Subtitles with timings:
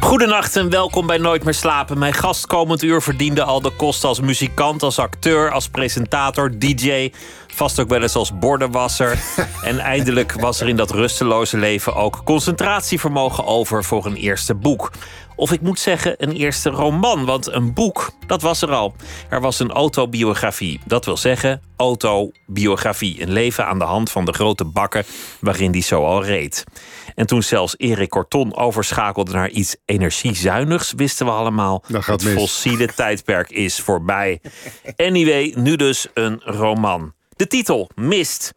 [0.00, 1.98] Goedenacht en welkom bij Nooit meer slapen.
[1.98, 7.12] Mijn gast komend uur verdiende al de kosten als muzikant, als acteur, als presentator, DJ.
[7.46, 9.18] Vast ook wel eens als bordenwasser.
[9.62, 14.90] en eindelijk was er in dat rusteloze leven ook concentratievermogen over voor een eerste boek.
[15.36, 17.24] Of ik moet zeggen, een eerste roman.
[17.24, 18.94] Want een boek, dat was er al.
[19.28, 20.80] Er was een autobiografie.
[20.84, 23.22] Dat wil zeggen, autobiografie.
[23.22, 25.04] Een leven aan de hand van de grote bakken
[25.40, 26.64] waarin die zo al reed.
[27.20, 31.84] En toen zelfs Erik Corton overschakelde naar iets energiezuinigs, wisten we allemaal.
[31.92, 32.32] het mis.
[32.32, 34.40] fossiele tijdperk is voorbij.
[34.96, 37.14] Anyway, nu dus een roman.
[37.28, 38.52] De titel Mist.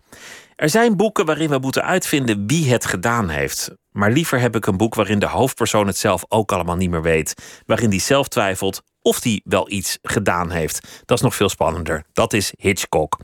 [0.55, 3.72] Er zijn boeken waarin we moeten uitvinden wie het gedaan heeft.
[3.91, 7.02] Maar liever heb ik een boek waarin de hoofdpersoon het zelf ook allemaal niet meer
[7.02, 7.34] weet.
[7.66, 11.02] Waarin die zelf twijfelt of die wel iets gedaan heeft.
[11.06, 12.04] Dat is nog veel spannender.
[12.14, 13.18] Dat is Hitchcock.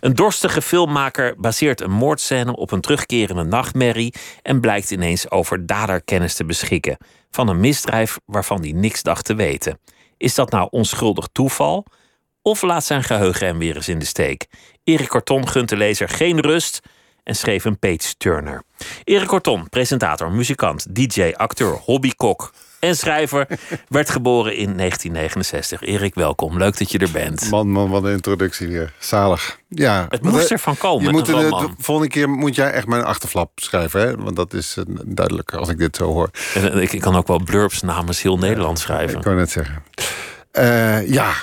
[0.00, 6.34] Een dorstige filmmaker baseert een moordscène op een terugkerende nachtmerrie en blijkt ineens over daderkennis
[6.34, 6.96] te beschikken.
[7.30, 9.78] Van een misdrijf waarvan hij niks dacht te weten.
[10.16, 11.86] Is dat nou onschuldig toeval?
[12.42, 14.46] Of laat zijn geheugen hem weer eens in de steek?
[14.84, 16.80] Erik Corton gunt de lezer geen rust
[17.22, 18.62] en schreef een page turner.
[19.04, 23.46] Erik Corton, presentator, muzikant, DJ, acteur, hobbykok en schrijver,
[23.88, 25.82] werd geboren in 1969.
[25.82, 26.58] Erik, welkom.
[26.58, 27.50] Leuk dat je er bent.
[27.50, 28.92] Man, man, wat een introductie weer.
[28.98, 29.58] Zalig.
[29.68, 33.04] Ja, Het moest ervan komen, Je moet een de, volgende keer moet jij echt mijn
[33.04, 34.16] achterflap schrijven, hè?
[34.16, 36.30] Want dat is eh, duidelijk als ik dit zo hoor.
[36.54, 39.20] En ik ik kan ook wel blurbs namens heel Nederland Ik schrijven.
[39.20, 39.82] kan net zeggen.
[40.50, 41.34] Eh, ja, eh,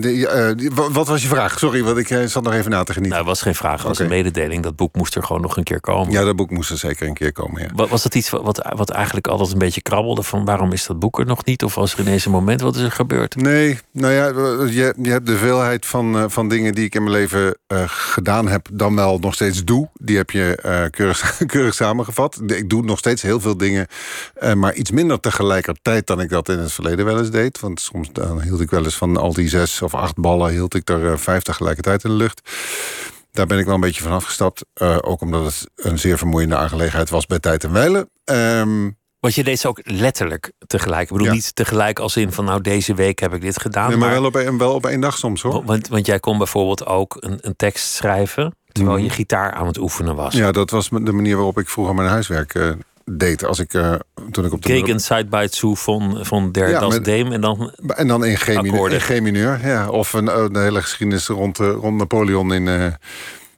[0.00, 1.58] de- eh, die- wa- wat was je vraag?
[1.58, 3.16] Sorry, want ik eh, zat nog even na te genieten.
[3.18, 4.02] Nou, was geen vraag, was Oké.
[4.02, 4.62] een mededeling.
[4.62, 6.12] Dat boek moest er gewoon nog een keer komen.
[6.12, 7.68] Ja, dat boek moest er zeker een keer komen, ja.
[7.74, 10.22] Wa- Was dat iets wat- wat, wat eigenlijk altijd een beetje krabbelde?
[10.22, 11.62] Van waarom is dat boek er nog niet?
[11.62, 12.60] Of was er ineens een moment?
[12.60, 13.36] Wat is er gebeurd?
[13.36, 14.26] Nee, nou ja,
[14.66, 17.82] je, je hebt de veelheid van, eh, van dingen die ik in mijn leven eh,
[17.86, 19.88] gedaan heb, dan wel nog steeds doe.
[19.94, 22.40] Die heb je eh, keurig, keurig samengevat.
[22.46, 23.86] Ik doe nog steeds heel veel dingen,
[24.34, 27.60] eh, maar iets minder tegelijkertijd dan ik dat in het verleden wel eens deed.
[27.60, 30.74] Want soms dan hield ik wel eens van al die zes of acht ballen, hield
[30.74, 32.50] ik er eh, vijf tegelijkertijd in de lucht.
[33.32, 34.64] Daar ben ik wel een beetje van afgestapt.
[34.74, 38.10] eh, ook omdat het een zeer vermoeiende aangelegenheid was bij tijd en wijlen.
[38.24, 38.90] Ehm,
[39.20, 41.02] Want je deed ze ook letterlijk tegelijk.
[41.02, 41.32] Ik bedoel Ja.
[41.32, 43.88] niet tegelijk als in van nou deze week heb ik dit gedaan.
[43.88, 45.64] nee, maar wel op, een, wel op één dag soms hoor.
[45.64, 49.78] want, want jij kon bijvoorbeeld ook een, een tekst schrijven terwijl je gitaar aan het
[49.78, 50.34] oefenen was.
[50.34, 50.42] Mhm.
[50.42, 52.70] Ja, dat was de manier waarop ik vroeger mijn huiswerk eh,
[53.04, 53.44] deed.
[53.44, 53.94] Als ik, eh,
[54.30, 57.30] toen ik op de Gegen Side by Zoo van, van Der Ja, Das met- Dame.
[57.34, 58.92] En dan En dan in G mineur.
[58.92, 59.88] In G mineur ja.
[59.88, 62.86] Of een, oh, de hele geschiedenis rond, eh, rond Napoleon in, eh,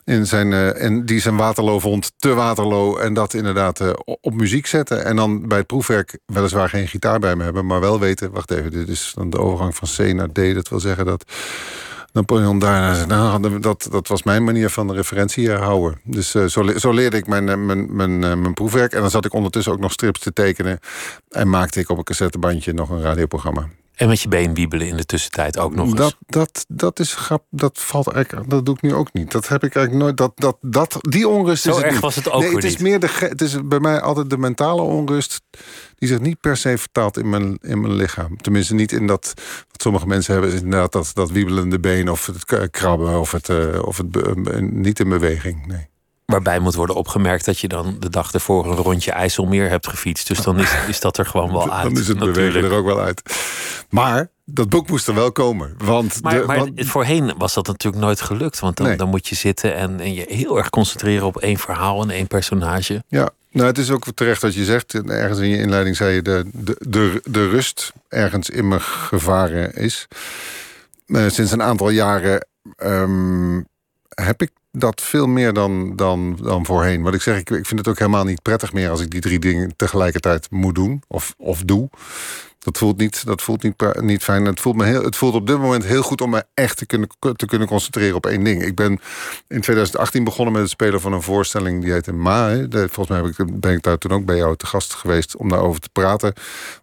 [0.05, 2.97] in zijn, en die zijn Waterloo vond te Waterloo.
[2.97, 3.81] En dat inderdaad
[4.21, 5.05] op muziek zetten.
[5.05, 7.67] En dan bij het proefwerk weliswaar geen gitaar bij me hebben.
[7.67, 10.55] Maar wel weten, wacht even, dit is dan de overgang van C naar D.
[10.55, 11.25] Dat wil zeggen dat
[12.15, 16.01] Napoleon daarna zei, nou, dat, dat was mijn manier van de referentie houden.
[16.05, 18.93] Dus eh, zo, zo leerde ik mijn, eh, mijn, mijn, eh, mijn proefwerk.
[18.93, 20.79] En dan zat ik ondertussen ook nog strips te tekenen.
[21.31, 23.69] En maakte ik op een cassettebandje nog een radioprogramma.
[23.95, 25.97] En met je been wiebelen in de tussentijd ook nog eens.
[25.97, 27.45] Dat, dat, dat is grap.
[27.51, 28.51] Dat valt eigenlijk.
[28.51, 29.31] Dat doe ik nu ook niet.
[29.31, 30.17] Dat heb ik eigenlijk nooit.
[30.17, 32.71] Dat, dat, dat, die onrust Zo is het erg was het ook nee, het is
[32.71, 32.81] niet.
[32.81, 33.09] meer de.
[33.19, 35.41] Het is bij mij altijd de mentale onrust.
[35.95, 38.37] Die zich niet per se vertaalt in mijn, in mijn lichaam.
[38.37, 39.33] Tenminste, niet in dat.
[39.71, 42.09] Wat sommige mensen hebben, is inderdaad dat, dat wiebelende been.
[42.11, 43.21] of het krabben.
[43.21, 45.67] of het, eh, of het be- eh, niet in beweging.
[45.67, 45.89] Nee.
[46.35, 50.27] Waarbij moet worden opgemerkt dat je dan de dag ervoor een rondje IJsselmeer hebt gefietst.
[50.29, 51.83] Dus dan is, is dat er gewoon wel uit.
[51.83, 52.73] Dan is het bewegen natuurlijk.
[52.73, 53.23] er ook wel uit.
[53.91, 55.75] Maar dat boek moest er wel komen.
[55.79, 58.59] Want, Maar, de, maar want- voorheen was dat natuurlijk nooit gelukt.
[58.61, 58.97] Want dan, Nee.
[58.97, 62.27] dan moet je zitten en, en je heel erg concentreren op één verhaal en één
[62.27, 63.05] personage.
[63.09, 64.95] Ja, nou, het is ook terecht wat je zegt.
[64.95, 69.75] Ergens in je inleiding zei je de, de, de, de rust ergens in me gevaren
[69.75, 70.09] is.
[71.07, 72.47] Eh, sinds een aantal jaren
[72.77, 73.61] ehm,
[74.09, 77.03] heb ik dat veel meer dan, dan, dan voorheen.
[77.03, 79.21] Wat ik zeg, ik, ik vind het ook helemaal niet prettig meer als ik die
[79.21, 81.89] drie dingen tegelijkertijd moet doen of, of doe.
[82.59, 84.45] Dat voelt niet, dat voelt niet, niet fijn.
[84.45, 86.87] Het voelt, me heel, het voelt op dit moment heel goed om me echt te
[86.87, 88.63] kunnen, te kunnen concentreren op één ding.
[88.63, 89.01] Ik ben
[89.49, 92.67] in 2018 begonnen met het spelen van een voorstelling die heette Ma.
[92.71, 95.89] Volgens mij ben ik daar toen ook bij jou te gast geweest om daarover te
[95.93, 96.33] praten.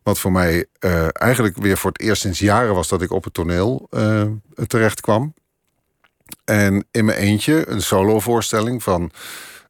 [0.03, 3.23] Wat voor mij eh, eigenlijk weer voor het eerst sinds jaren was dat ik op
[3.23, 4.23] het toneel eh,
[4.67, 5.33] terecht kwam.
[6.45, 9.11] En in mijn eentje een solovoorstelling van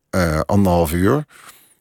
[0.09, 1.25] eh, anderhalf uur.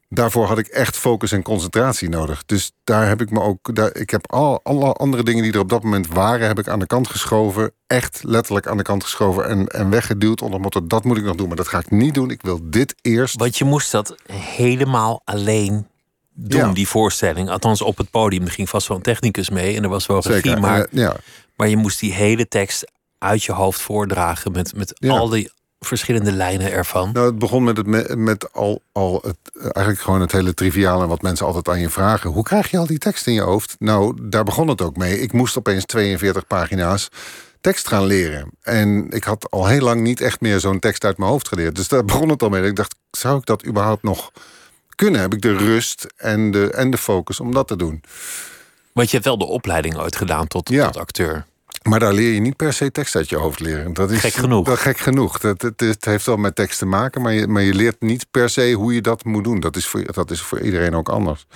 [0.08, 2.42] daarvoor had ik echt focus en concentratie nodig.
[2.46, 3.74] Dus daar heb ik me ook.
[3.74, 6.68] Daar, ik heb al alle andere dingen die er op dat moment waren, heb ik
[6.68, 7.72] aan de kant geschoven.
[7.86, 10.42] Echt letterlijk aan de kant geschoven en, en weggeduwd.
[10.42, 12.30] Onder motto: dat moet ik nog doen, maar dat ga ik niet doen.
[12.30, 13.38] Ik wil dit eerst.
[13.38, 15.86] Want je moest dat helemaal alleen
[16.34, 16.72] doen, Ja.
[16.72, 17.50] die voorstelling.
[17.50, 18.44] Althans, op het podium.
[18.44, 20.40] Er ging vast wel een technicus mee en er was wel regie.
[20.42, 20.60] Zeker.
[20.60, 21.16] Maar, eh, ja.
[21.56, 22.84] maar je moest die hele tekst
[23.20, 25.10] uit je hoofd voordragen met, met Ja.
[25.18, 27.10] al die verschillende lijnen ervan.
[27.12, 31.06] Nou, het begon met, het, me- met al, al het, eigenlijk gewoon het hele triviale...
[31.06, 32.30] wat mensen altijd aan je vragen.
[32.30, 33.76] Hoe krijg je al die tekst in je hoofd?
[33.78, 35.20] Nou, daar begon het ook mee.
[35.20, 37.08] Ik moest opeens 42 pagina's
[37.60, 38.50] tekst gaan leren.
[38.62, 41.74] En ik had al heel lang niet echt meer zo'n tekst uit mijn hoofd geleerd.
[41.76, 42.62] Dus daar begon het al mee.
[42.62, 44.30] Ik dacht, zou ik dat überhaupt nog
[44.94, 45.20] kunnen?
[45.20, 48.02] Heb ik de rust en de, en de focus om dat te doen?
[48.92, 50.86] Want je hebt wel de opleiding ooit gedaan tot, Ja.
[50.86, 51.46] tot acteur.
[51.88, 53.92] Maar daar leer je niet per se tekst uit je hoofd leren.
[53.92, 54.66] Dat is Gek genoeg.
[54.66, 55.38] Dat, gek genoeg.
[55.38, 58.26] Dat, het, het heeft wel met tekst te maken, maar je, maar je leert niet
[58.30, 59.60] per se hoe je dat moet doen.
[59.60, 61.46] Dat is voor, dat is voor iedereen ook anders.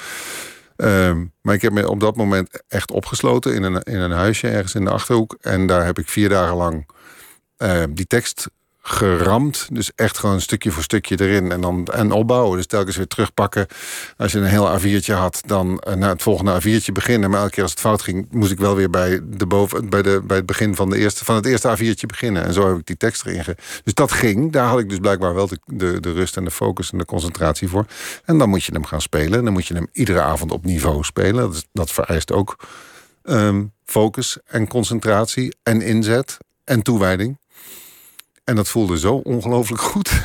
[0.76, 4.48] Ehm, maar ik heb me op dat moment echt opgesloten in een, in een huisje
[4.48, 5.36] ergens in de achterhoek.
[5.40, 6.88] En daar heb ik vier dagen lang
[7.56, 8.50] eh, die tekst
[8.86, 9.68] geramd.
[9.72, 12.56] Dus echt gewoon stukje voor stukje erin en dan en opbouwen.
[12.56, 13.66] Dus telkens weer terugpakken.
[14.16, 17.30] Als je een heel A4'tje had, dan eh, naar het volgende A4'tje beginnen.
[17.30, 20.02] Maar elke keer als het fout ging, moest ik wel weer bij, de boven, bij,
[20.02, 22.44] de, bij het begin van, de eerste, van het eerste A4'tje beginnen.
[22.44, 23.56] En zo heb ik die tekst erin.
[23.84, 24.52] Dus dat ging.
[24.52, 27.04] Daar had ik dus blijkbaar wel de, de, de rust en de focus en de
[27.04, 27.86] concentratie voor.
[28.24, 29.38] En dan moet je hem gaan spelen.
[29.38, 31.50] En dan moet je hem iedere avond op niveau spelen.
[31.50, 32.56] Dat, dat vereist ook
[33.22, 37.38] ehm, focus en concentratie en inzet en toewijding.
[38.44, 40.10] En dat voelde zo ongelooflijk goed.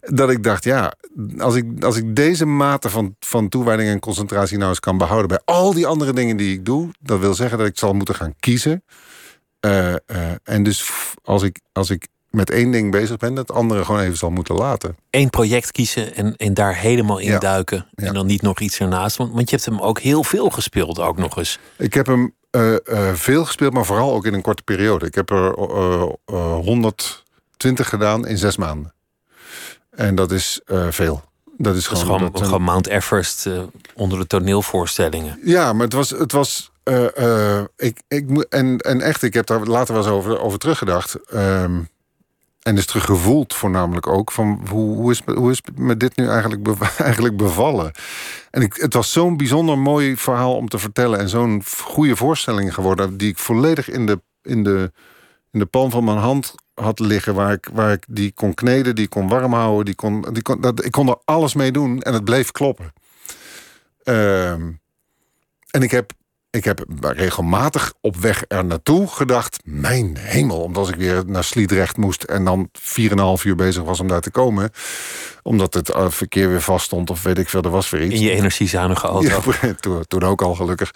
[0.00, 0.92] Dat ik dacht, ja,
[1.38, 5.28] als ik, als ik deze mate van, van toewijding en concentratie nou eens kan behouden
[5.28, 8.14] bij al die andere dingen die ik doe, dat wil zeggen dat ik zal moeten
[8.14, 8.84] gaan kiezen.
[9.60, 9.98] Eh, eh,
[10.44, 10.90] en dus
[11.22, 14.54] als ik, als ik met één ding bezig ben, dat andere gewoon even zal moeten
[14.54, 14.96] laten.
[15.10, 17.38] Eén project kiezen en, en daar helemaal in Ja.
[17.38, 17.86] duiken.
[17.94, 18.06] Ja.
[18.06, 19.16] En dan niet nog iets ernaast.
[19.16, 21.58] Want, want je hebt hem ook heel veel gespeeld ook nog eens.
[21.78, 22.74] Ik heb hem eh,
[23.12, 25.06] veel gespeeld, maar vooral ook in een korte periode.
[25.06, 26.02] Ik heb er eh,
[27.62, 28.94] 120 gedaan in zes maanden.
[29.90, 31.22] En dat is eh, veel.
[31.56, 33.62] Dat is Dat is gewoon, gewoon, dat gewoon Mount Everest eh,
[33.94, 35.38] onder de toneelvoorstellingen.
[35.44, 36.10] Ja, maar het was.
[36.10, 40.12] Het was eh, ik, ik, moet- en, en echt, ik heb daar later wel eens
[40.12, 41.14] over, over teruggedacht.
[41.30, 41.80] Ehm,
[42.62, 44.32] en dus teruggevoeld voornamelijk ook.
[44.32, 46.68] Van hoe, hoe, is, hoe is me dit nu eigenlijk,
[46.98, 47.92] eigenlijk bevallen?
[48.50, 51.18] En ik, het was zo'n bijzonder mooi verhaal om te vertellen.
[51.18, 53.16] En zo'n goede voorstelling geworden.
[53.16, 54.92] Die ik volledig in de, in de,
[55.50, 57.34] in de palm van mijn hand had liggen.
[57.34, 59.84] Waar ik, waar ik die kon kneden, die kon warm houden.
[59.84, 62.92] Die kon, die kon, dat, ik kon er alles mee doen en het bleef kloppen.
[64.02, 64.70] Ehm,
[65.70, 66.12] en ik heb,
[66.52, 69.58] ik heb regelmatig op weg er naartoe gedacht...
[69.64, 72.22] mijn hemel, omdat ik weer naar Sliedrecht moest...
[72.22, 72.68] en dan
[73.00, 73.14] 4,5
[73.44, 74.70] uur bezig was om daar te komen...
[75.42, 78.14] omdat het eh, verkeer weer vast stond of weet ik veel, er was weer iets.
[78.14, 79.52] In je energiezuinige auto.
[79.62, 80.90] Ja, toen, toen ook al gelukkig.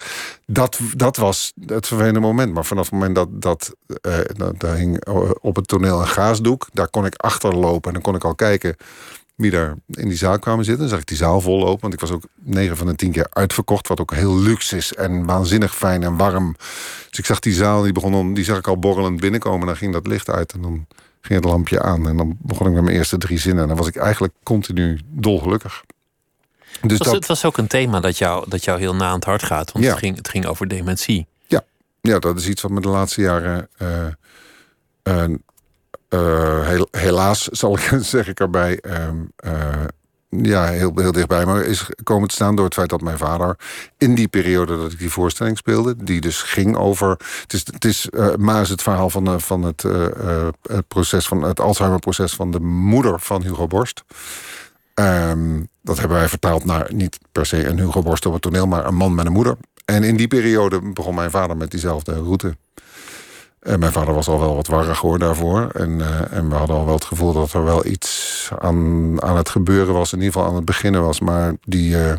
[0.45, 2.53] Dat, dat was het vervelende moment.
[2.53, 6.07] Maar vanaf het moment dat, dat eh, dat- daar hing eh, op het toneel een
[6.07, 6.67] gaasdoek...
[6.73, 8.75] daar kon ik achterlopen en dan kon ik al kijken
[9.37, 10.81] wie daar in die zaal kwamen zitten.
[10.81, 13.11] Dan zag ik die zaal vol lopen, want ik was ook 9 van de 10
[13.11, 13.87] keer uitverkocht...
[13.87, 16.55] wat ook heel luxe is en waanzinnig fijn en warm.
[17.09, 19.67] Dus ik zag die zaal, die, begon dan, die zag ik al borrelend binnenkomen.
[19.67, 20.85] Dan ging dat licht uit en dan
[21.21, 22.07] ging het lampje aan.
[22.07, 23.61] En dan begon ik met mijn eerste drie zinnen.
[23.61, 25.83] En dan was ik eigenlijk continu dolgelukkig.
[26.81, 29.15] Dus Het was, het was ook een thema dat jou, dat jou heel na aan
[29.15, 29.71] het hart gaat.
[29.71, 29.91] Want Ja.
[29.91, 31.27] het, ging, het ging over dementie.
[32.01, 33.67] Ja, dat is iets wat me de laatste jaren.
[33.77, 34.05] eh,
[35.03, 35.29] eh,
[36.09, 38.79] eh, helaas, zal ik zeg ik erbij.
[38.79, 39.83] ehm, eh,
[40.29, 43.55] ja, heel, heel dichtbij me is komen te staan door het feit dat mijn vader.
[43.97, 45.95] in die periode dat ik die voorstelling speelde.
[46.03, 47.09] die dus ging over.
[47.41, 49.81] Het is, het is eh, maar is het verhaal van, van het,
[50.61, 54.03] het proces van het Alzheimer-proces van de moeder van Hugo Borst.
[54.93, 58.67] Ehm, dat hebben wij vertaald naar niet per se een Hugo Borst op het toneel,
[58.67, 59.57] maar een man met een moeder.
[59.85, 62.55] En in die periode begon mijn vader met diezelfde route.
[63.67, 65.69] En mijn vader was al wel wat warrig hoor daarvoor.
[65.73, 69.37] En, eh, en we hadden al wel het gevoel dat er wel iets aan, aan
[69.37, 70.13] het gebeuren was.
[70.13, 71.19] In ieder geval aan het beginnen was.
[71.19, 72.15] Maar die, eh,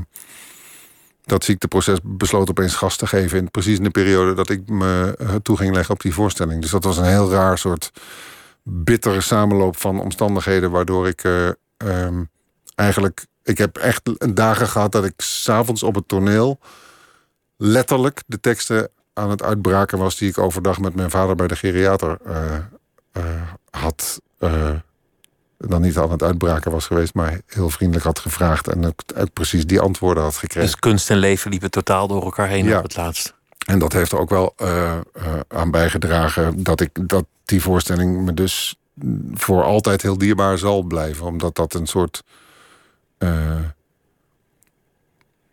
[1.28, 3.38] dat ziekteproces besloot opeens gas te geven...
[3.38, 6.60] in precies in de periode dat ik me eh, toe ging leggen op die voorstelling.
[6.60, 7.90] Dus dat was een heel raar soort
[8.62, 10.70] bittere samenloop van omstandigheden...
[10.70, 12.22] waardoor ik eh, ehm,
[12.74, 13.26] eigenlijk...
[13.42, 16.58] Ik heb echt dagen gehad dat ik s'avonds op het toneel...
[17.56, 20.16] letterlijk de teksten aan het uitbraken was...
[20.16, 22.54] die ik overdag met mijn vader bij de geriater eh,
[23.12, 23.22] eh,
[23.70, 24.20] had...
[24.38, 24.70] eh,
[25.58, 27.14] dan niet aan het uitbraken was geweest...
[27.14, 28.68] maar heel vriendelijk had gevraagd...
[28.68, 30.70] en ook, precies die antwoorden had gekregen.
[30.70, 32.76] Dus kunst en leven liepen totaal door elkaar heen Ja.
[32.76, 33.34] op het laatst.
[33.66, 34.54] En dat heeft er ook wel
[35.48, 38.76] aan bijgedragen dat ik dat die voorstelling me dus
[39.34, 41.26] voor altijd heel dierbaar zal blijven.
[41.26, 42.22] Omdat dat een soort.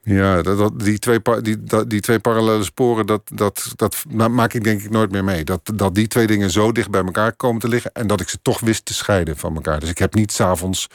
[0.08, 4.54] Ja, dat, die, twee die, dat, die twee parallele sporen, dat, dat, dat ma- maak
[4.54, 5.44] ik denk ik nooit meer mee.
[5.44, 7.92] Dat, dat die twee dingen zo dicht bij elkaar komen te liggen...
[7.94, 9.80] en dat ik ze toch wist te scheiden van elkaar.
[9.80, 10.88] Dus ik heb niet s'avonds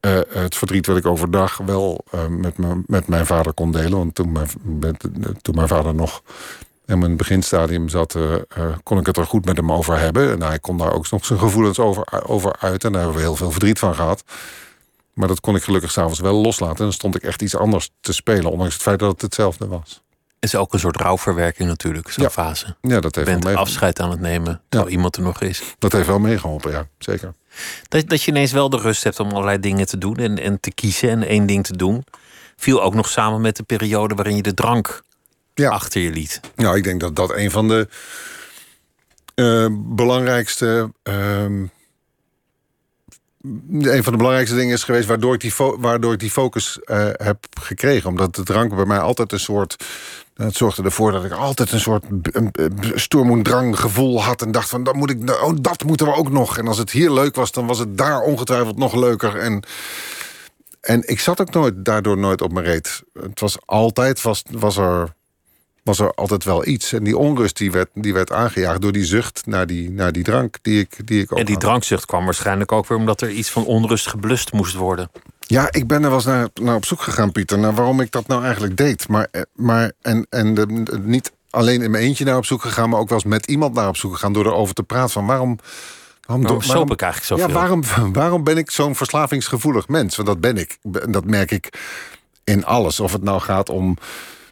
[0.00, 3.98] eh het verdriet wat ik overdag wel eh, met, me, met mijn vader kon delen.
[3.98, 4.48] Want toen mijn,
[4.80, 5.08] met,
[5.54, 6.22] mijn vader nog
[6.86, 8.14] in mijn beginstadium zat...
[8.14, 10.32] eh, kon ik het er goed met hem over hebben.
[10.32, 12.88] En hij kon daar ook nog zijn gevoelens over, over uiten.
[12.88, 14.24] En daar hebben we heel veel verdriet van gehad.
[15.18, 16.76] Maar dat kon ik gelukkig s'avonds wel loslaten.
[16.76, 19.66] En dan stond ik echt iets anders te spelen, ondanks het feit dat het hetzelfde
[19.66, 20.02] was.
[20.40, 22.30] is ook een soort rouwverwerking natuurlijk, zo'n Ja.
[22.30, 22.76] fase.
[22.80, 25.62] Ja, dat Je heeft, wel bent afscheid aan het nemen, terwijl iemand er nog is.
[25.78, 27.34] dat heeft wel meegeholpen, ja, zeker.
[27.88, 30.60] Dat, dat je ineens wel de rust hebt om allerlei dingen te doen en, en
[30.60, 32.04] te kiezen en één ding te doen.
[32.56, 35.02] Viel ook nog samen met de periode waarin je de drank
[35.54, 35.70] Ja.
[35.70, 36.40] achter je liet.
[36.56, 37.88] Nou, ik denk dat dat een van de
[39.34, 40.92] eh, belangrijkste.
[41.02, 41.66] ehm,
[43.42, 47.08] een van de belangrijkste dingen is geweest waardoor ik die, waardoor ik die focus eh,
[47.12, 48.10] heb gekregen.
[48.10, 49.84] Omdat de drank bij mij altijd een soort.
[50.34, 52.04] Het zorgde ervoor dat ik altijd een soort
[52.94, 54.42] stoormoedrang gevoel had.
[54.42, 56.58] En dacht van, dat, moet ik, oh, dat moeten we ook nog.
[56.58, 59.36] En als het hier leuk was, dan was het daar ongetwijfeld nog leuker.
[59.36, 59.62] En,
[60.80, 63.02] en ik zat ook nooit, daardoor nooit op mijn reet.
[63.12, 65.16] Het was altijd, was, was er
[65.88, 66.92] was er altijd wel iets.
[66.92, 70.22] En die onrust die werd, die werd aangejaagd door die zucht naar die, naar die
[70.22, 71.62] drank die ik, die ik ook En die had.
[71.62, 75.10] drankzucht kwam waarschijnlijk ook weer omdat er iets van onrust geblust moest worden.
[75.40, 78.10] Ja, ik ben er wel eens naar, naar op zoek gegaan, Pieter, naar waarom ik
[78.10, 79.08] dat nou eigenlijk deed.
[79.08, 80.66] Maar, eh, maar en, en de,
[81.04, 83.74] niet alleen in mijn eentje naar op zoek gegaan, maar ook wel eens met iemand
[83.74, 85.58] naar op zoek gegaan door erover te praten van waarom.
[86.26, 87.54] Waarom, Waarom waarom- ik eigenlijk zoveel?
[87.54, 87.82] Ja, waarom,
[88.22, 90.16] waarom ben ik zo'n verslavingsgevoelig mens?
[90.16, 90.78] Want dat ben ik.
[91.08, 91.78] Dat merk ik
[92.44, 93.00] in alles.
[93.00, 93.96] Of het nou gaat om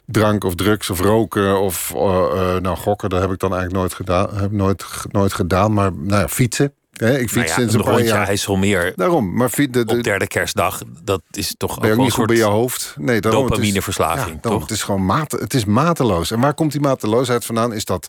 [0.07, 3.79] drank of drugs of roken of eh, eh, nou gokken, dat heb ik dan eigenlijk
[3.79, 4.37] nooit gedaan.
[4.37, 5.73] Heb nooit, nooit gedaan.
[5.73, 6.73] Maar nou ja, fietsen.
[6.91, 8.27] Hè, ik fiets Nou ja, sinds een paar jaar.
[8.27, 12.03] IJsselmeer Daarom, maar de, de, op derde kerstdag, dat is toch ook ben ook een
[12.03, 12.27] niet goed soort...
[12.27, 12.95] bij je hoofd?
[12.97, 14.61] Nee, daarom, het is- dopamineverslaving, ja, toch?
[14.61, 16.31] Het is gewoon het is mateloos.
[16.31, 17.73] En waar komt die mateloosheid vandaan?
[17.73, 18.07] Is dat,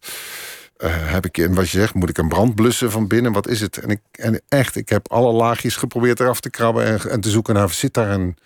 [0.77, 3.33] eh, heb ik, en wat je zegt, moet ik een brand blussen van binnen?
[3.33, 3.79] Wat is het?
[3.79, 6.85] En, ik, en echt, ik heb alle laagjes geprobeerd eraf te krabben...
[6.85, 8.37] en, en te zoeken naar, zit daar een,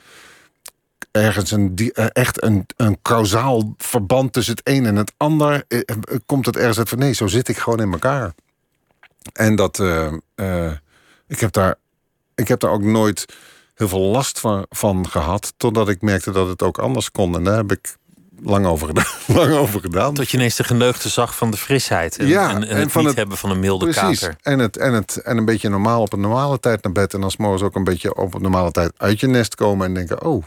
[1.13, 5.65] ergens een, die- eh, echt een, een kausaal verband tussen het een en het ander?
[5.69, 8.33] Eh, eh, Komt het ergens uit van, nee, zo zit ik gewoon in elkaar.
[9.33, 9.79] En dat,
[11.29, 11.75] ik heb daar
[12.35, 13.25] ik heb daar ook nooit
[13.75, 15.53] heel veel last van, van gehad.
[15.57, 17.35] Totdat ik merkte dat het ook anders kon.
[17.35, 17.97] En daar heb ik
[18.43, 19.05] lang over gedaan.
[19.39, 20.15] lang over gedaan.
[20.15, 22.19] Dat je ineens de geneugde zag van de frisheid.
[22.19, 24.21] En, Ja, en, en en het van niet het- hebben van een milde Precies.
[24.21, 24.37] kater.
[24.43, 27.15] En, het, en, het, en een beetje normaal op een normale tijd naar bed.
[27.15, 29.87] En dan 's morgens ook een beetje op een normale tijd uit je nest komen.
[29.87, 30.45] En denken, oh,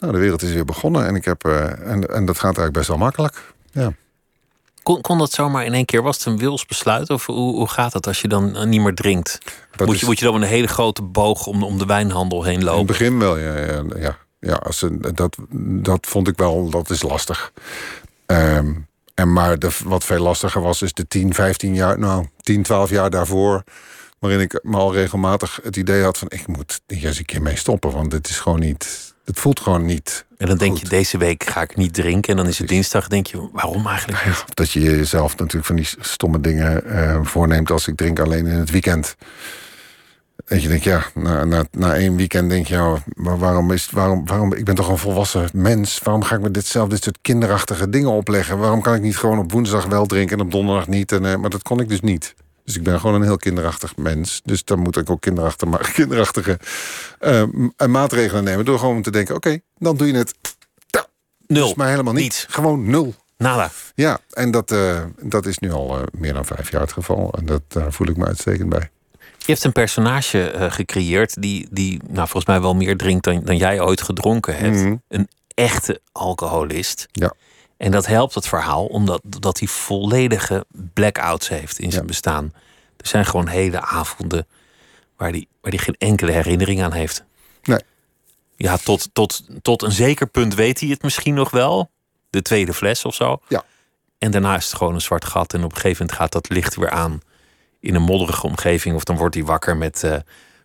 [0.00, 1.06] nou de wereld is weer begonnen.
[1.06, 3.52] En, ik heb, eh, en, en dat gaat eigenlijk best wel makkelijk.
[3.72, 3.92] Ja.
[4.82, 6.02] Kon, kon dat zomaar in één keer?
[6.02, 7.10] Was het een wilsbesluit?
[7.10, 9.38] Of hoe, hoe gaat het als je dan eh, niet meer drinkt?
[9.76, 11.86] Dat Moet is- je, moet je dan met een hele grote boog om, om de
[11.86, 12.86] wijnhandel heen In het lopen?
[12.86, 13.56] begin wel, ja.
[13.56, 14.16] ja, ja.
[14.40, 15.36] ja als ze, dat,
[15.82, 17.52] dat vond ik wel, dat is lastig.
[18.26, 18.72] Ehm,
[19.14, 22.90] en maar de, wat veel lastiger was, is de 10, 15 jaar, nou, 10, 12
[22.90, 23.62] jaar daarvoor.
[24.18, 27.42] Waarin ik me al regelmatig het idee had van ik moet hier eens een keer
[27.42, 27.90] mee stoppen.
[27.92, 29.09] Want het is gewoon niet.
[29.30, 30.24] Het voelt gewoon niet.
[30.36, 30.80] En dan denk goed.
[30.80, 32.30] je, deze week ga ik niet drinken.
[32.30, 34.44] En dan is het dinsdag, denk je, waarom eigenlijk niet?
[34.54, 38.58] Dat je jezelf natuurlijk van die stomme dingen eh, voorneemt als ik drink alleen in
[38.58, 39.16] het weekend.
[40.44, 43.90] Dat je denkt, ja, na, na, na één weekend denk je, ja, maar waarom is
[43.90, 46.00] waarom, waarom, ik ben toch een volwassen mens.
[46.02, 48.58] Waarom ga ik me dit zelf, dit soort kinderachtige dingen opleggen?
[48.58, 51.12] Waarom kan ik niet gewoon op woensdag wel drinken en op donderdag niet?
[51.12, 52.34] En, eh, maar dat kon ik dus niet.
[52.70, 54.40] Dus ik ben gewoon een heel kinderachtig mens.
[54.44, 56.58] Dus dan moet ik ook kinderachtige, ma- kinderachtige
[57.18, 57.42] eh,
[57.88, 58.64] maatregelen nemen.
[58.64, 60.34] Door gewoon te denken, oké, dan doe je het.
[60.86, 61.08] Dat
[61.46, 61.68] Nul.
[61.68, 62.46] is maar helemaal niet.
[62.50, 63.14] Gewoon nul.
[63.36, 63.70] Nada.
[63.94, 67.32] Ja, en dat, eh, dat is nu al eh, meer dan vijf jaar het geval.
[67.38, 68.90] En dat, daar voel ik me uitstekend bij.
[69.38, 73.40] Je hebt een personage eh, gecreëerd die, die nou, volgens mij wel meer drinkt dan,
[73.44, 74.76] dan jij ooit gedronken hebt.
[74.76, 74.94] Mhm.
[75.08, 77.06] Een echte alcoholist.
[77.12, 77.32] Ja.
[77.80, 82.08] En dat helpt het verhaal omdat dat hij volledige blackouts heeft in zijn Ja.
[82.08, 82.52] bestaan.
[82.96, 84.46] Er zijn gewoon hele avonden
[85.16, 87.24] waar hij waar die geen enkele herinnering aan heeft.
[87.62, 87.80] Nee.
[88.56, 91.90] Ja, tot, tot, tot een zeker punt weet hij het misschien nog wel.
[92.30, 93.40] De tweede fles of zo.
[93.48, 93.64] Ja.
[94.18, 95.54] En daarna is het gewoon een zwart gat.
[95.54, 97.20] En op een gegeven moment gaat dat licht weer aan
[97.80, 98.94] in een modderige omgeving.
[98.94, 100.16] Of dan wordt hij wakker met, eh,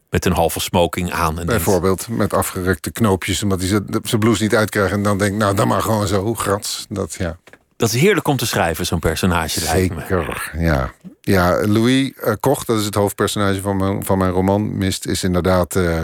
[0.09, 1.29] met een halve smoking aan.
[1.29, 4.91] En denkt, Bijvoorbeeld met afgerukte knoopjes, omdat hij zijn- blouse niet uitkrijgt.
[4.93, 6.85] En dan denkt, nou dan maar gewoon zo, grats.
[6.89, 7.37] Dat, ja.
[7.77, 9.59] dat is heerlijk om te schrijven, zo'n personage.
[9.59, 10.93] Zeker, ja.
[11.21, 15.23] Ja, Louis eh, Koch, dat is het hoofdpersonage van mijn, van mijn roman Mist, is
[15.23, 15.75] inderdaad...
[15.75, 16.03] eh,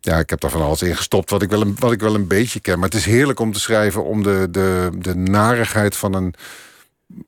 [0.00, 2.14] ja, ik heb daar van alles in gestopt wat ik, wel een, wat ik wel
[2.14, 2.78] een beetje ken.
[2.78, 6.34] Maar het is heerlijk om te schrijven om de, de, de narigheid van een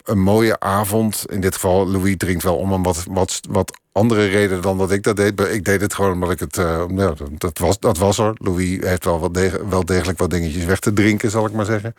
[0.04, 1.24] een mooie avond.
[1.28, 4.90] In dit geval, Louis drinkt wel om een wat, wat, wat andere reden dan dat
[4.90, 5.40] ik dat deed.
[5.40, 6.56] Ik deed het gewoon omdat ik het...
[6.56, 8.32] Uh, ja, dat, was, dat was er.
[8.34, 11.64] Louis heeft wel, wat deg wel degelijk wat dingetjes weg te drinken, zal ik maar
[11.64, 11.94] zeggen.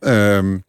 [0.00, 0.64] Um,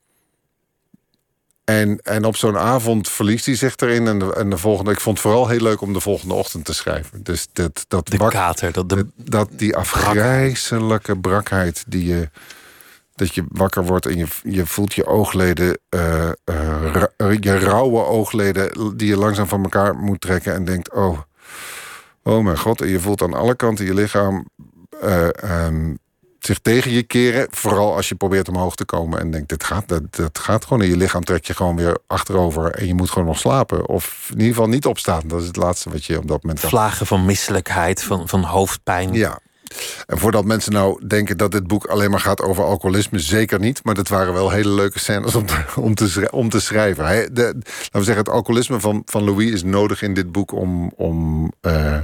[1.63, 4.07] en, en op zo'n avond verliest hij zich erin.
[4.07, 6.65] En de, en de volgende, ik vond het vooral heel leuk om de volgende ochtend
[6.65, 7.23] te schrijven.
[7.23, 12.29] Dus dat, dat de bak, kater, dat, de, dat, die afgrijzelijke brakheid die je.
[13.17, 18.97] Dat je wakker wordt en je, je voelt je oogleden, uh, uh, je rauwe oogleden,
[18.97, 21.19] die je langzaam van elkaar moet trekken en denkt: Oh,
[22.23, 22.81] oh mijn god.
[22.81, 24.47] En je voelt aan alle kanten je lichaam
[25.03, 25.27] uh,
[25.65, 25.97] um,
[26.39, 27.47] zich tegen je keren.
[27.51, 30.83] Vooral als je probeert omhoog te komen en denkt, dit gaat, dat, dat gaat gewoon.
[30.83, 33.87] In je lichaam trek je gewoon weer achterover en je moet gewoon nog slapen.
[33.87, 35.21] Of in ieder geval niet opstaan.
[35.25, 36.59] Dat is het laatste wat je op dat moment...
[36.59, 39.13] Vlagen van misselijkheid, van, van hoofdpijn.
[39.13, 39.39] Ja,
[40.05, 43.83] en voordat mensen nou denken dat dit boek alleen maar gaat over alcoholisme, zeker niet.
[43.83, 47.03] Maar dat waren wel hele leuke scènes om te, om te, om te schrijven.
[47.03, 51.51] Laten we zeggen, het alcoholisme van, van Louis is nodig in dit boek om, om
[51.61, 51.97] uh,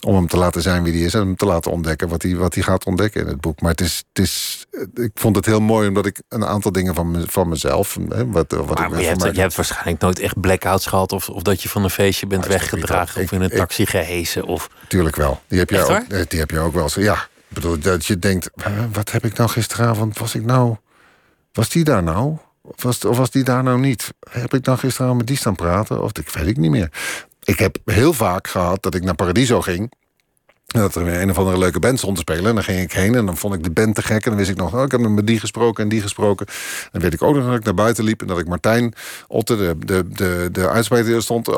[0.00, 2.36] om hem te laten zijn wie hij is en hem te laten ontdekken wat hij,
[2.36, 3.60] wat hij gaat ontdekken in het boek.
[3.60, 6.94] Maar het is, het is, ik vond het heel mooi omdat ik een aantal dingen
[6.94, 7.98] van, me, van mezelf.
[8.08, 11.28] Hè, wat, wat maar, ik je, hebt, je hebt waarschijnlijk nooit echt blackouts gehad, of,
[11.28, 14.44] of dat je van een feestje bent weggedragen of in een taxi gehesen.
[14.44, 14.70] Of...
[14.88, 15.40] Tuurlijk wel.
[15.48, 16.94] Die heb, je ook, die heb je ook wel eens.
[16.94, 18.50] Ja, ik bedoel dat je denkt:
[18.92, 20.18] wat heb ik nou gisteravond?
[20.18, 20.76] Was ik nou.
[21.52, 22.36] Was die daar nou?
[22.62, 24.14] Of was, of was die daar nou niet?
[24.30, 26.02] Heb ik nou gisteravond met die staan praten?
[26.02, 26.90] Of ik weet ik niet meer
[27.48, 29.92] ik heb heel vaak gehad dat ik naar Paradiso ging.
[30.68, 32.44] En dat er weer een of andere leuke band stond te spelen.
[32.44, 34.24] En dan ging ik heen en dan vond ik de band te gek.
[34.24, 36.46] En dan wist ik nog, oh, ik heb met die gesproken en die gesproken.
[36.46, 38.20] En dan weet ik ook nog dat ik naar buiten liep.
[38.20, 38.94] En dat ik Martijn
[39.28, 41.48] Otte, de, de, de, de uitspreker, stond...
[41.48, 41.56] Uh,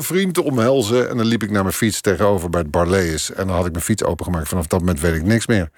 [0.00, 1.10] vriend te omhelzen.
[1.10, 3.32] En dan liep ik naar mijn fiets tegenover bij het Barlees.
[3.32, 4.48] En dan had ik mijn fiets opengemaakt.
[4.48, 5.70] Vanaf dat moment weet ik niks meer.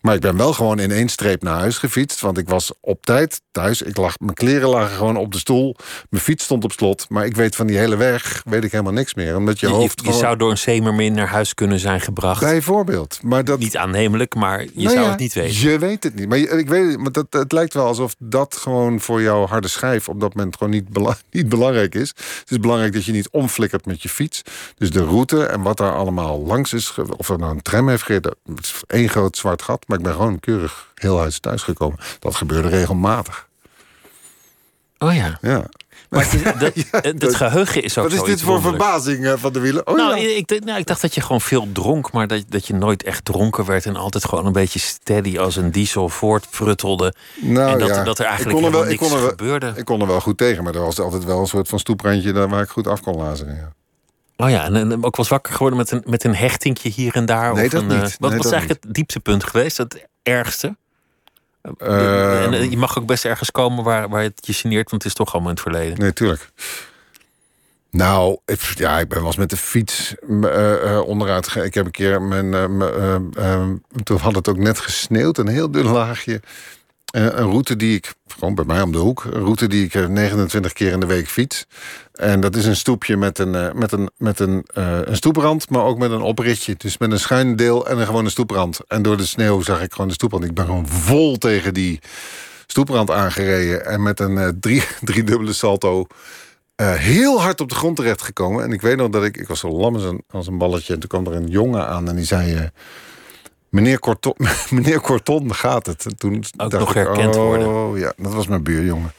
[0.00, 2.20] Maar ik ben wel gewoon in één streep naar huis gefietst.
[2.20, 3.82] Want ik was op tijd thuis.
[3.82, 5.76] Ik lag, mijn kleren lagen gewoon op de stoel.
[6.10, 7.06] Mijn fiets stond op slot.
[7.08, 9.36] Maar ik weet van die hele weg weet ik helemaal niks meer.
[9.36, 12.40] Omdat je, je hoofd je, zou door een zeemermin naar huis kunnen zijn gebracht.
[12.40, 13.18] Bijvoorbeeld.
[13.22, 13.58] Maar dat...
[13.58, 15.70] Niet aannemelijk, maar je nou zou het niet weten.
[15.70, 16.28] Je weet het niet.
[16.28, 20.08] Maar ik weet maar dat, het lijkt wel alsof dat gewoon voor jouw harde schijf...
[20.08, 20.86] op dat moment gewoon niet,
[21.30, 22.08] niet belangrijk is.
[22.08, 24.42] Het is belangrijk dat je niet omflikkert met je fiets.
[24.76, 26.94] Dus de route en wat daar allemaal langs is...
[27.16, 28.34] of er nou een tram heeft gereden...
[28.54, 29.86] het is één groot zwart gat.
[29.88, 31.98] Maar ik ben gewoon keurig heel huis thuis gekomen.
[32.18, 33.48] Dat gebeurde regelmatig.
[34.98, 35.38] Oh ja.
[35.40, 35.66] Ja.
[36.08, 36.26] Maar
[36.90, 39.86] het, geheugen is ook Wat is dit voor verbazing eh, van de wielen?
[39.86, 40.36] Oh, nou, ja.
[40.36, 43.24] ik, nou, ik dacht dat je gewoon veel dronk, maar dat, dat je nooit echt
[43.24, 47.14] dronken werd en altijd gewoon een beetje steady als een diesel voortpruttelde.
[47.40, 48.04] Nou, en dat, ja.
[48.04, 49.72] dat er eigenlijk helemaal niks ik kon er, gebeurde.
[49.76, 52.32] Ik kon er wel goed tegen, maar er was altijd wel een soort van stoeprandje
[52.32, 53.74] daar waar ik goed af kon lazen.
[54.40, 57.54] Oh ja, en, ook was wakker geworden met een, met een hechtingje hier en daar.
[57.54, 57.96] Nee, dat een, niet.
[57.96, 59.76] Uh, wat was eigenlijk het dieptepunt geweest?
[59.76, 60.76] Het ergste?
[61.78, 65.12] Uh, en je mag ook best ergens komen waar, waar het je geneert, want het
[65.12, 65.98] is toch allemaal in het verleden.
[65.98, 66.50] Nee, tuurlijk.
[67.90, 71.66] Nou, ik, ja, ik ben wel eens met de fiets uh, onderuit gegaan.
[71.66, 72.50] Ik heb een keer mijn.
[74.02, 76.40] toen had het ook net gesneeuwd, een heel dun laagje.
[77.08, 80.08] Eh, een route die ik, gewoon bij mij om de hoek, een route die ik
[80.08, 81.66] 29 eh, keer in de week fiets.
[82.12, 85.82] En dat is een stoepje met een, eh, met een, met een, een stoeprand, maar
[85.82, 86.74] ook met een opritje.
[86.76, 88.80] Dus met een schuin deel en een gewone stoeprand.
[88.88, 90.44] En door de sneeuw zag ik gewoon de stoeprand.
[90.44, 92.00] Ik ben gewoon vol tegen die
[92.66, 93.86] stoeprand aangereden.
[93.86, 96.06] En met een drie, driedubbele salto
[96.76, 98.64] heel hard op de grond terechtgekomen.
[98.64, 100.94] En ik weet nog dat ik, ik was zo lam als een, als een balletje.
[100.94, 102.70] En toen kwam er een jongen aan en die zei...
[103.68, 104.34] Meneer Corton,
[104.70, 106.06] meneer Corton gaat het.
[106.06, 107.68] En toen Ook nog herkend oh, worden.
[107.68, 109.12] Oh ja, dat was mijn buurjongen.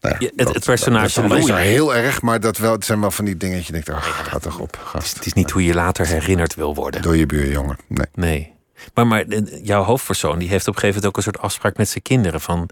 [0.00, 3.10] Nou ja, het, het, personage dat, is heel erg, maar dat wel, het zijn wel
[3.10, 3.66] van die dingetjes.
[3.66, 5.14] Je denkt, oh, ga toch op, gast.
[5.14, 7.02] Het is, niet hoe je later herinnerd wil worden.
[7.02, 8.06] Door je buurjongen, nee.
[8.14, 8.52] Nee.
[8.94, 9.24] Maar, maar
[9.62, 12.40] jouw hoofdpersoon die heeft op een gegeven moment ook een soort afspraak met zijn kinderen.
[12.40, 12.68] Van,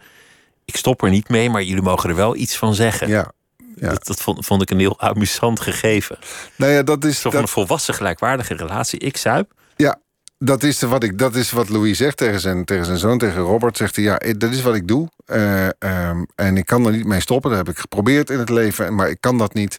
[0.65, 3.09] ik stop er niet mee, maar jullie mogen er wel iets van zeggen.
[3.09, 3.33] Ja,
[3.77, 3.89] ja.
[3.89, 6.19] Dat, dat vond, vond, ik een heel amusant gegeven.
[6.57, 7.21] Nou ja, dat is.
[7.21, 8.99] Zo van een volwassen gelijkwaardige relatie.
[8.99, 9.53] Ik zuip.
[9.77, 10.01] Ja,
[10.45, 13.43] dat is, wat ik, dat is wat Louis zegt tegen zijn, tegen zijn zoon, tegen
[13.43, 13.77] Robert.
[13.77, 15.09] Zegt hij, ja, dat is wat ik doe.
[15.27, 15.69] Uh,
[16.09, 17.51] um, en ik kan er niet mee stoppen.
[17.51, 19.79] Dat heb ik geprobeerd in het leven, maar ik kan dat niet.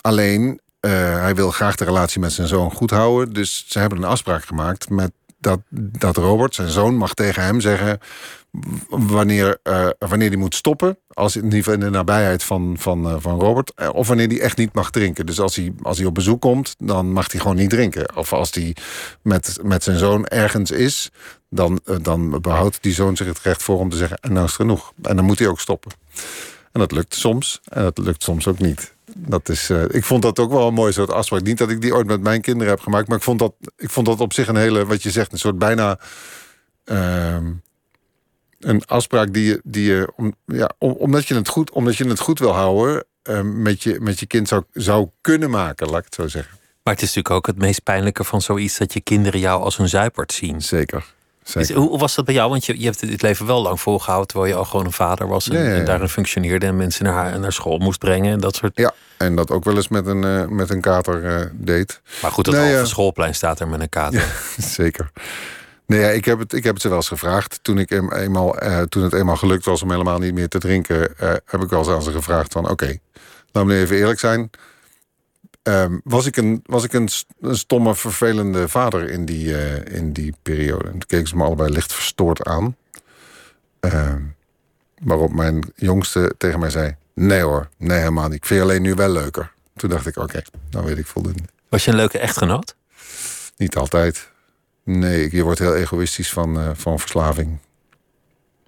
[0.00, 3.34] Alleen, uh, hij wil graag de relatie met zijn zoon goed houden.
[3.34, 7.60] Dus ze hebben een afspraak gemaakt met dat, dat Robert, zijn zoon, mag tegen hem
[7.60, 7.98] zeggen
[8.88, 10.98] wanneer, uh, wanneer die moet stoppen.
[11.08, 13.72] Als in ieder geval in de nabijheid van, van, uh, van Robert.
[13.76, 15.26] Uh, of wanneer hij echt niet mag drinken.
[15.26, 18.16] Dus als hij, als hij op bezoek komt, dan mag hij gewoon niet drinken.
[18.16, 18.76] Of als hij
[19.22, 21.10] met, met zijn zoon ergens is,
[21.50, 24.50] dan, dan behoudt die zoon zich het recht voor om te zeggen: en nou is
[24.50, 24.92] het genoeg.
[25.02, 25.92] En dan moet hij ook stoppen.
[26.72, 27.60] En dat lukt soms.
[27.64, 28.94] En dat lukt soms ook niet.
[29.14, 31.42] Dat is, ik vond dat ook wel een mooi soort afspraak.
[31.42, 33.08] Niet dat ik die ooit met mijn kinderen heb gemaakt.
[33.08, 35.38] Maar ik vond dat, ik vond dat op zich een hele, wat je zegt, een
[35.38, 35.98] soort bijna.
[36.84, 37.46] Ehm,
[38.58, 42.08] een afspraak die je, die je om, ja, om, omdat, je het goed, omdat je
[42.08, 45.98] het goed wil houden, uh, met, je, met je kind zou, zou kunnen maken, laat
[45.98, 46.58] ik het zo zeggen.
[46.82, 49.78] Maar het is natuurlijk ook het meest pijnlijke van zoiets dat je kinderen jou als
[49.78, 50.62] een zuipert zien.
[50.62, 51.04] Zeker.
[51.54, 52.50] Is, hoe was dat bij jou?
[52.50, 55.28] Want je, je hebt dit leven wel lang volgehouden terwijl je al gewoon een vader
[55.28, 55.76] was en, ja, ja, ja.
[55.76, 58.72] en daarin functioneerde en mensen naar, naar school moest brengen en dat soort.
[58.74, 62.00] Ja, en dat ook wel eens met een, uh, met een kater uh, deed.
[62.22, 64.24] Maar goed, dat nee, halve schoolplein staat er met een kater.
[64.56, 65.10] zeker.
[65.88, 67.58] Nee, ja, ik, heb het, ik heb het ze wel eens gevraagd.
[67.62, 71.00] Toen, ik eenmaal, uh, toen het eenmaal gelukt was om helemaal niet meer te drinken,
[71.44, 73.00] heb ik wel eens aan ze gevraagd van oké, okay,
[73.52, 74.50] laten we nu even eerlijk zijn.
[75.62, 77.08] Um, was ik, een, was ik een,
[77.40, 80.84] een, stomme, vervelende vader in die, uh, in die periode?
[80.84, 82.76] En toen keken ze me allebei licht verstoord aan.
[83.80, 84.14] Uh,
[85.02, 86.96] waarop mijn jongste tegen mij zei...
[87.14, 88.36] Nee hoor, nee helemaal niet.
[88.36, 89.52] Ik vind je alleen nu wel leuker.
[89.76, 91.42] Toen dacht ik, oké, okay, dan weet ik voldoende.
[91.68, 92.74] Was je een leuke echtgenoot?
[93.56, 94.30] Niet altijd.
[94.88, 97.58] Nee, je wordt heel egoïstisch van, uh, van verslaving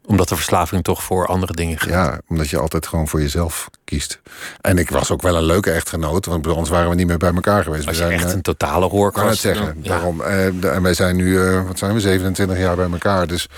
[0.07, 1.89] omdat de verslaving toch voor andere dingen gaat.
[1.89, 4.21] Ja, omdat je altijd gewoon voor jezelf kiest.
[4.61, 7.33] En ik was ook wel een leuke echtgenoot, want ons waren we niet meer bij
[7.35, 7.85] elkaar geweest.
[7.85, 9.23] We zijn, echt een totale hoorkast.
[9.23, 9.79] Kan het zeggen.
[9.83, 9.89] Ja.
[9.89, 13.27] Daarom, eh, en wij zijn nu, wat zijn we, 27 jaar bij elkaar.
[13.27, 13.49] Dus,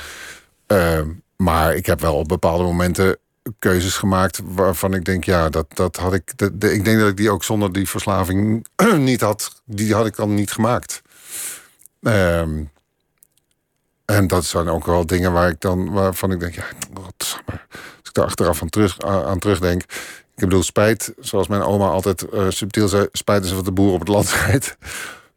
[1.36, 3.16] maar ik heb wel op bepaalde momenten
[3.58, 6.32] keuzes gemaakt waarvan ik denk, ja, dat, dat had ik.
[6.58, 9.62] Ik denk dat ik die ook zonder die verslaving niet had.
[9.64, 11.02] Die had ik dan niet gemaakt.
[12.02, 12.64] Ehm,
[14.04, 17.14] en dat zijn ook wel dingen waar ik dan, waarvan ik denk, ja, wat,
[17.46, 19.82] als ik daar achteraf aan, terug, aan terugdenk.
[20.34, 23.92] Ik bedoel, spijt, zoals mijn oma altijd uh, subtiel zei, spijt is wat de boer
[23.92, 24.76] op het land scheidt.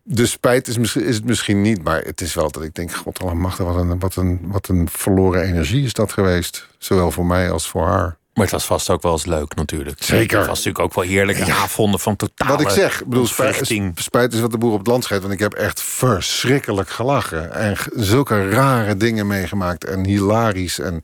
[0.04, 2.94] Dus spijt is, misschien, is het misschien niet, maar het is wel dat ik denk,
[2.94, 6.68] god wat een, wat, een, wat een verloren energie is dat geweest.
[6.78, 8.18] Zowel voor mij als voor haar.
[8.36, 10.04] Maar het was vast ook wel eens leuk natuurlijk.
[10.04, 10.38] Zeker.
[10.38, 11.56] Het was natuurlijk ook wel heerlijke ja.
[11.56, 14.88] avonden van totale Wat ik zeg, bedoel, spijt, spijt is wat de boer op het
[14.88, 15.24] land scheidt.
[15.24, 17.54] Want ik heb echt verschrikkelijk gelachen.
[17.54, 19.84] En zulke rare dingen meegemaakt.
[19.84, 20.80] En hilarisch.
[20.80, 21.00] En,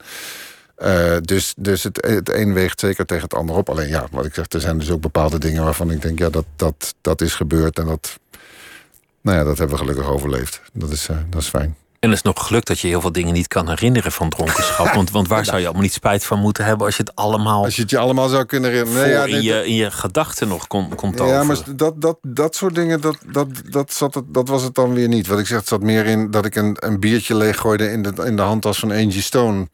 [0.78, 3.68] uh, dus dus het, het een weegt zeker tegen het ander op.
[3.68, 6.18] Alleen ja, wat ik zeg, er zijn dus ook bepaalde dingen waarvan ik denk...
[6.18, 8.18] ja, dat, dat, dat is gebeurd en dat...
[9.20, 10.60] Nou ja, dat hebben we gelukkig overleefd.
[10.72, 11.76] Dat is, uh, dat is fijn.
[12.02, 14.92] En het is nog gelukt dat je heel veel dingen niet kan herinneren van dronkenschap.
[14.94, 17.64] Want, want waar zou je allemaal niet spijt van moeten hebben als je het allemaal.
[17.64, 19.02] Als je het je allemaal zou kunnen herinneren.
[19.02, 21.38] Nee, ja, in, je, in je gedachten nog kon, kon toveren.
[21.38, 24.74] Ja, maar dat, dat, dat soort dingen, dat, dat, dat, zat het, dat was het
[24.74, 25.26] dan weer niet.
[25.26, 28.12] Wat ik zeg, het zat meer in dat ik een, een biertje leeggooide in de,
[28.24, 29.68] in de handtas van Angie Stone.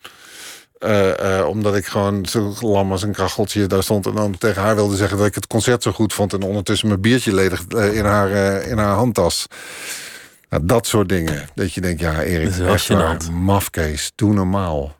[0.78, 4.06] Uh, uh, omdat ik gewoon zo lam als een kracheltje daar stond...
[4.06, 6.32] en dan tegen haar wilde zeggen dat ik het concert zo goed vond...
[6.32, 8.30] en ondertussen mijn biertje ledig uh, in, haar,
[8.62, 9.46] in haar handtas.
[10.48, 11.48] Nou, dat soort dingen.
[11.54, 14.96] Dat je denkt, ja, Erik, echt waar, mafkees, doe normaal.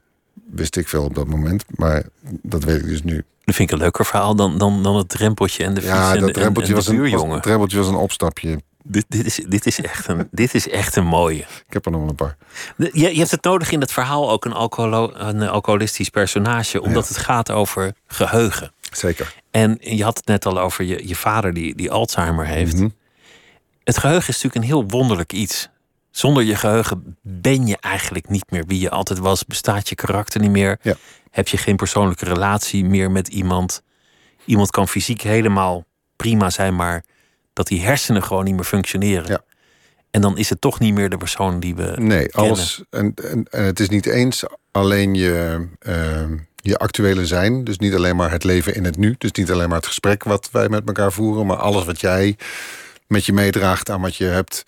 [0.51, 2.03] Wist ik veel op dat moment, maar
[2.43, 3.25] dat weet ik dus nu.
[3.45, 6.15] Dat vind ik een leuker verhaal dan, dan, dan het drempeltje en de fiets ja,
[6.15, 8.61] en, dat drempeltje en, en was, een, was, het drempeltje was een opstapje.
[8.83, 11.39] Dit, dit, is, dit, is echt een, dit is echt een mooie.
[11.39, 12.37] Ik heb er nog wel een paar.
[12.77, 16.83] Je, je hebt het nodig in het verhaal ook een, alcoholo, een alcoholistisch personage...
[16.83, 17.15] omdat ja.
[17.15, 18.73] het gaat over geheugen.
[18.93, 19.35] Zeker.
[19.51, 22.75] En je had het net al over je, je vader die, die Alzheimer heeft...
[22.75, 22.95] Mm -hmm.
[23.89, 25.69] Het geheugen is natuurlijk een heel wonderlijk iets.
[26.11, 29.45] Zonder je geheugen ben je eigenlijk niet meer wie je altijd was.
[29.45, 30.79] Bestaat je karakter niet meer.
[30.83, 30.95] Ja.
[31.31, 33.83] Heb je geen persoonlijke relatie meer met iemand.
[34.45, 35.85] Iemand kan fysiek helemaal
[36.17, 37.05] prima zijn, maar
[37.53, 39.27] dat die hersenen gewoon niet meer functioneren.
[39.27, 39.41] Ja.
[40.11, 41.95] En dan is het toch niet meer de persoon die we.
[41.97, 42.51] Nee, kennen.
[42.51, 42.83] alles.
[42.91, 47.65] En, en, en, het is niet eens alleen je, uh, je actuele zijn.
[47.65, 49.15] Dus niet alleen maar het leven in het nu.
[49.19, 52.37] Dus niet alleen maar het gesprek wat wij met elkaar voeren, maar alles wat jij
[53.09, 54.65] met je meedraagt aan wat je hebt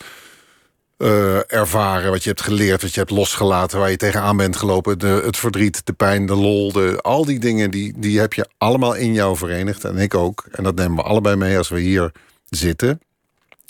[0.99, 4.99] uh, ervaren, wat je hebt geleerd, wat je hebt losgelaten, waar je tegenaan bent gelopen,
[4.99, 8.49] de, het verdriet, de pijn, de lol, de, al die dingen, die, die heb je
[8.59, 9.85] allemaal in jou verenigd.
[9.85, 10.47] En ik ook.
[10.51, 12.13] En dat nemen we allebei mee als we hier
[12.49, 13.01] zitten.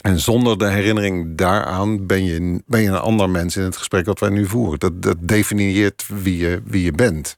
[0.00, 4.06] En zonder de herinnering daaraan ben je, ben je een ander mens in het gesprek
[4.06, 4.78] wat wij nu voeren.
[4.78, 7.36] Dat, dat definieert wie je, wie je bent.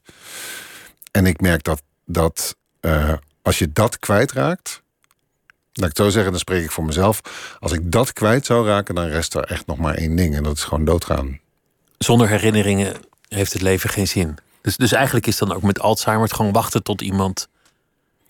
[1.11, 4.82] En ik merk dat, dat uh, als je dat kwijtraakt,
[5.73, 7.21] Laat ik het zo zeggen, dan spreek ik voor mezelf.
[7.59, 10.35] Als ik dat kwijt zou raken, dan rest er echt nog maar één ding.
[10.35, 11.39] En dat is gewoon doodgaan.
[11.97, 12.95] Zonder herinneringen
[13.27, 14.37] heeft het leven geen zin.
[14.61, 17.47] Dus, dus eigenlijk is dan ook met Alzheimer het gewoon wachten tot iemand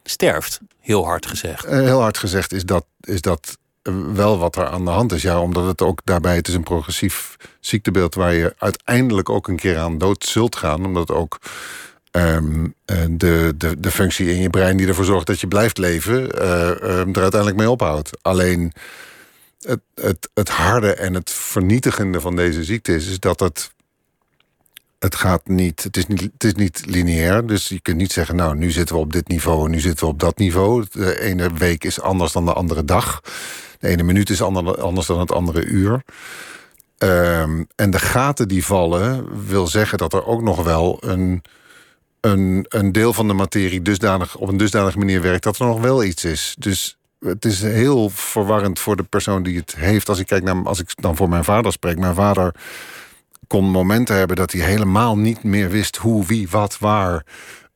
[0.03, 0.59] sterft.
[0.79, 1.65] Heel hard gezegd.
[1.65, 3.57] Heel hard gezegd is dat, is dat
[4.13, 5.21] wel wat er aan de hand is.
[5.21, 8.15] Ja, omdat het ook daarbij, het is een progressief ziektebeeld...
[8.15, 10.85] waar je uiteindelijk ook een keer aan dood zult gaan.
[10.85, 11.39] Omdat ook
[12.15, 12.75] Um,
[13.09, 16.69] de, de, de functie in je brein die ervoor zorgt dat je blijft leven, uh,
[16.69, 18.17] um, er uiteindelijk mee ophoudt.
[18.21, 18.73] Alleen
[19.61, 23.71] het, het, het harde en het vernietigende van deze ziekte is, is dat het.
[24.99, 27.47] Het gaat niet het, is niet, het is niet lineair.
[27.47, 30.05] Dus je kunt niet zeggen, nou, nu zitten we op dit niveau en nu zitten
[30.05, 30.85] we op dat niveau.
[30.91, 33.21] De ene week is anders dan de andere dag.
[33.79, 36.03] De ene minuut is anders dan het andere uur.
[36.97, 41.43] Ehm, en de gaten die vallen, wil zeggen dat er ook nog wel een,
[42.25, 45.81] een, een deel van de materie dusdanig, op een dusdanige manier werkt dat er nog
[45.81, 46.55] wel iets is.
[46.59, 50.09] Dus het is heel verwarrend voor de persoon die het heeft.
[50.09, 52.55] Als ik kijk naar, als ik dan voor mijn vader spreek, mijn vader
[53.47, 57.25] kon momenten hebben dat hij helemaal niet meer wist hoe, wie, wat, waar.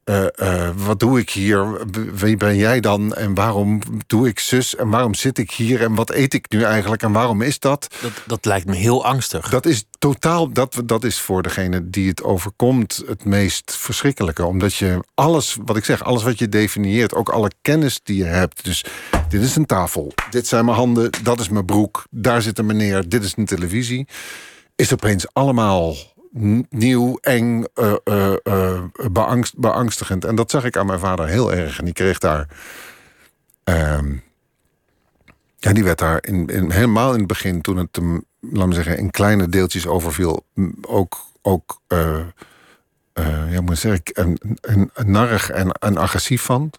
[0.10, 1.86] Uh, uh, wat doe ik hier?
[2.14, 3.14] Wie ben jij dan?
[3.14, 4.76] En waarom doe ik zus?
[4.76, 5.82] En waarom zit ik hier?
[5.82, 7.04] En wat eet ik nu eigenlijk?
[7.04, 7.96] En waarom is dat?
[8.02, 9.50] Dat, dat lijkt me heel angstig.
[9.50, 14.46] Dat is totaal, dat, dat is voor degene die het overkomt het meest verschrikkelijke.
[14.46, 18.24] Omdat je alles, wat ik zeg, alles wat je definieert, ook alle kennis die je
[18.24, 18.64] hebt.
[18.64, 18.86] Dus
[19.30, 22.66] dit is een tafel, dit zijn mijn handen, dat is mijn broek, daar zit een
[22.66, 24.08] meneer, dit is een televisie.
[24.76, 25.96] Is opeens allemaal
[26.70, 30.26] nieuw, eng, uh, uh, beangst, beangstigend.
[30.26, 31.80] En dat zag ik aan mijn vader heel erg.
[31.80, 32.48] En die kreeg daar.
[33.64, 34.16] Ehm,
[35.58, 38.74] ja, die werd daar in, in, helemaal in het begin, toen het hem, laat me
[38.74, 40.46] zeggen, in kleine deeltjes overviel,
[40.82, 41.82] ook, ook
[43.50, 46.72] ja, moet ik zeggen, een, narrig en, en agressief van.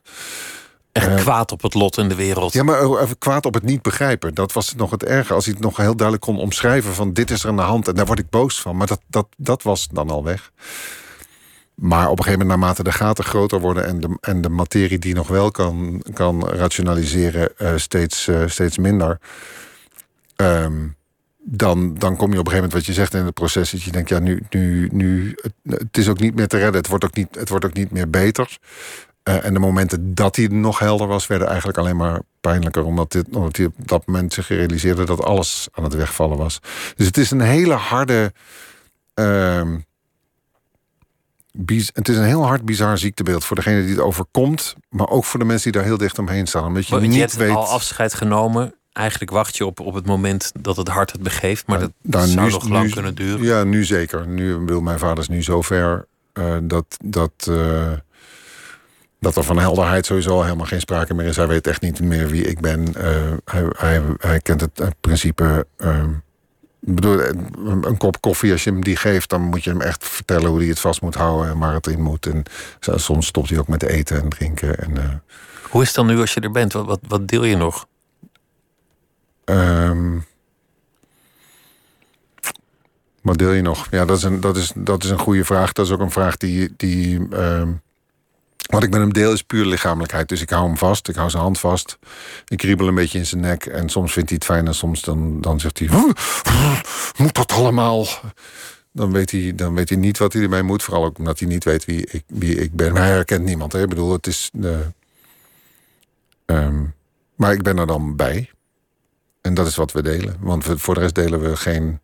[0.98, 2.52] Echt kwaad op het lot in de wereld.
[2.52, 4.34] Ja, maar even kwaad op het niet begrijpen.
[4.34, 5.34] Dat was nog het erge.
[5.34, 7.88] Als hij het nog heel duidelijk kon omschrijven van dit is er aan de hand
[7.88, 8.76] en daar word ik boos van.
[8.76, 10.50] Maar dat, dat, dat was dan al weg.
[11.74, 14.98] Maar op een gegeven moment, naarmate de gaten groter worden en de, en de materie
[14.98, 19.18] die nog wel kan, kan rationaliseren, uh, steeds, uh, steeds minder.
[20.36, 20.96] Um,
[21.50, 23.82] dan, dan kom je op een gegeven moment, wat je zegt in het proces, dat
[23.82, 26.76] je denkt, ja, nu, nu, nu het, het is ook niet meer te redden.
[26.76, 28.58] Het wordt ook niet, het wordt ook niet meer beter.
[29.28, 32.84] Uh, en de momenten dat hij nog helder was, werden eigenlijk alleen maar pijnlijker.
[32.84, 36.60] Omdat, dit, omdat hij op dat moment zich realiseerde dat alles aan het wegvallen was.
[36.96, 38.32] Dus het is een hele harde.
[39.14, 39.62] Uh,
[41.92, 44.74] het is een heel hard bizar ziektebeeld voor degene die het overkomt.
[44.88, 46.64] Maar ook voor de mensen die daar heel dicht omheen staan.
[46.64, 47.50] Omdat je maar niet je hebt weet.
[47.56, 48.74] al afscheid genomen.
[48.92, 51.66] Eigenlijk wacht je op, op het moment dat het hart het begeeft.
[51.66, 53.42] Maar dat Nou, zou nu- nog lang nu- kunnen duren.
[53.44, 54.26] Ja, nu zeker.
[54.26, 57.92] Nu wil mijn vader is nu zover eh dat, dat, eh,
[59.20, 61.36] dat er van helderheid sowieso al helemaal geen sprake meer is.
[61.36, 62.94] Hij weet echt niet meer wie ik ben.
[62.94, 65.66] Eh, hij, hij, hij kent het eh, principe.
[65.76, 66.04] eh,
[66.80, 69.80] ik bedoel, een, een kop koffie, als je hem die geeft, dan moet je hem
[69.80, 72.26] echt vertellen hoe hij het vast moet houden en waar het in moet.
[72.26, 72.42] En
[72.80, 74.78] soms stopt hij ook met eten en drinken.
[74.78, 75.14] En, eh,
[75.70, 76.72] Hoe is het dan nu als je er bent?
[76.72, 77.86] Wat, wat, wat deel je nog?
[79.44, 80.18] Ehm,
[83.22, 83.86] wat deel je nog?
[83.90, 85.72] Ja, dat is een, dat is, dat is een goede vraag.
[85.72, 86.74] Dat is ook een vraag die.
[86.76, 87.70] die ehm,
[88.68, 90.28] wat ik met hem deel is puur lichamelijkheid.
[90.28, 91.98] Dus ik hou hem vast, ik hou zijn hand vast.
[92.46, 93.66] Ik kriebel een beetje in zijn nek.
[93.66, 95.88] En soms vindt hij het fijn en soms dan, dan zegt hij...
[97.18, 98.06] Moet dat allemaal?
[98.92, 100.82] Dan weet, hij, dan weet hij niet wat hij ermee moet.
[100.82, 102.92] Vooral ook omdat hij niet weet wie ik, wie ik ben.
[102.92, 103.72] Maar hij herkent niemand.
[103.72, 103.82] Hè?
[103.82, 104.50] Ik bedoel, het is...
[106.44, 106.84] Ehm,
[107.34, 108.50] maar ik ben er dan bij.
[109.40, 110.36] En dat is wat we delen.
[110.40, 112.00] Want voor de rest delen we geen.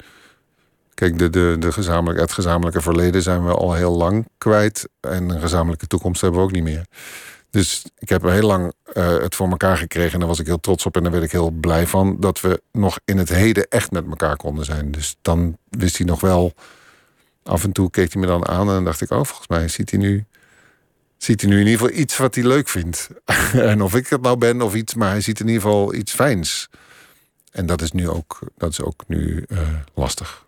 [0.95, 4.89] Kijk, de, de, de gezamenlijk, het gezamenlijke verleden zijn we al heel lang kwijt.
[5.01, 6.87] En een gezamenlijke toekomst hebben we ook niet meer.
[7.51, 10.13] Dus ik heb heel lang eh, het voor elkaar gekregen.
[10.13, 10.97] En daar was ik heel trots op.
[10.97, 12.17] En daar werd ik heel blij van.
[12.21, 14.91] Dat we nog in het heden echt met elkaar konden zijn.
[14.91, 16.53] Dus dan wist hij nog wel.
[17.43, 18.71] Af en toe keek hij me dan aan.
[18.71, 20.25] En dacht ik, oh, volgens mij ziet hij nu.
[21.17, 23.09] Ziet hij nu in ieder geval iets wat hij leuk vindt.
[23.53, 24.95] en of ik het nou ben of iets.
[24.95, 26.69] Maar hij ziet in ieder geval iets fijns.
[27.51, 29.59] En dat is nu ook, dat is ook nu eh,
[29.95, 30.44] lastig.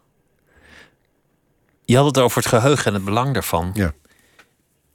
[1.86, 3.70] Je had het over het geheugen en het belang daarvan.
[3.74, 3.92] Ja.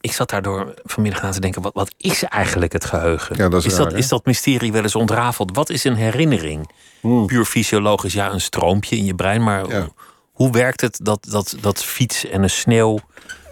[0.01, 3.37] Ik zat daardoor vanmiddag na te denken: wat, wat is eigenlijk het geheugen?
[3.37, 5.55] Ja, dat is raar, dat, is dat mysterie wel eens ontrafeld?
[5.55, 6.69] Wat is een herinnering?
[7.01, 9.43] Puur fysiologisch, ja, een stroompje in je brein.
[9.43, 9.79] Maar Ja.
[9.79, 9.91] hoe,
[10.31, 12.99] hoe werkt het dat, dat, dat fiets en een sneeuw,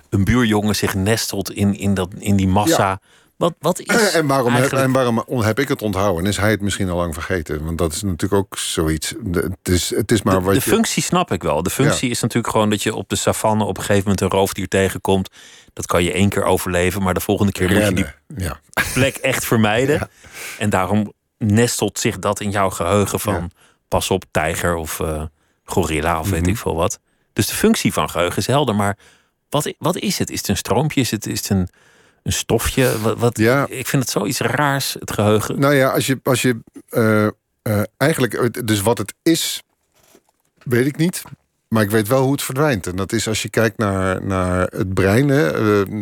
[0.10, 2.99] een buurjongen zich nestelt in, in, dat, in die massa?
[3.39, 6.23] Wat, wat is En waarom, heb, en waarom heb ik het onthouden?
[6.23, 7.65] En is hij het misschien al lang vergeten?
[7.65, 9.13] Want dat is natuurlijk ook zoiets.
[9.23, 10.69] De- het, is, het is maar de, wat de je.
[10.69, 11.63] functie snap ik wel.
[11.63, 14.30] De functie is natuurlijk gewoon dat je op de savanne op een gegeven moment een
[14.39, 15.30] roofdier tegenkomt.
[15.73, 18.45] Dat kan je één keer overleven, maar de volgende keer moet je die rennen.
[18.45, 18.60] Ja.
[18.93, 19.95] plek echt vermijden.
[19.95, 20.10] Ja.
[20.58, 23.47] En daarom nestelt zich dat in jouw geheugen van Ja.
[23.88, 25.23] pas op, tijger of eh,
[25.63, 26.49] gorilla of weet Mhm.
[26.49, 26.99] ik veel wat.
[27.34, 28.97] Dus de functie van geheugen is helder, maar
[29.49, 30.30] wat, wat is het?
[30.30, 31.02] Is het een stroompje?
[31.02, 31.69] Is het, is het een,
[32.23, 32.99] een stofje?
[33.01, 33.65] Wat, wat, Ja.
[33.69, 35.60] Ik vind het zoiets raars, het geheugen.
[35.60, 36.19] Nou ja, als je.
[36.23, 37.27] Als je eh,
[37.62, 39.63] eh, eigenlijk, eh, dus wat het is,
[40.63, 41.23] weet ik niet.
[41.67, 42.88] Maar ik weet wel hoe het verdwijnt.
[42.88, 45.29] En dat is als je kijkt naar, naar het brein.
[45.29, 45.51] Hè,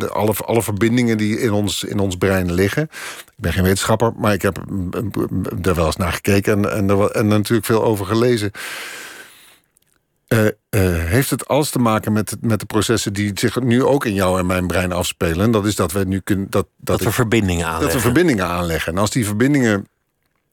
[0.09, 2.83] alle, alle verbindingen die in ons, in ons brein liggen.
[2.83, 6.53] Ik ben geen wetenschapper, maar ik heb mm, mm, er wel eens naar gekeken.
[6.53, 8.51] En, en, er, en natuurlijk veel over gelezen.
[10.27, 10.51] Eh, eh,
[11.09, 14.13] heeft het alles te maken met, het- met de processen die zich nu ook in
[14.13, 15.39] jou en mijn brein afspelen.
[15.45, 16.47] En dat is dat we nu kunnen.
[16.49, 17.95] Dat, dat, dat we ik- verbindingen dat aanleggen.
[17.95, 18.93] we verbindingen aanleggen.
[18.93, 19.87] En als die verbindingen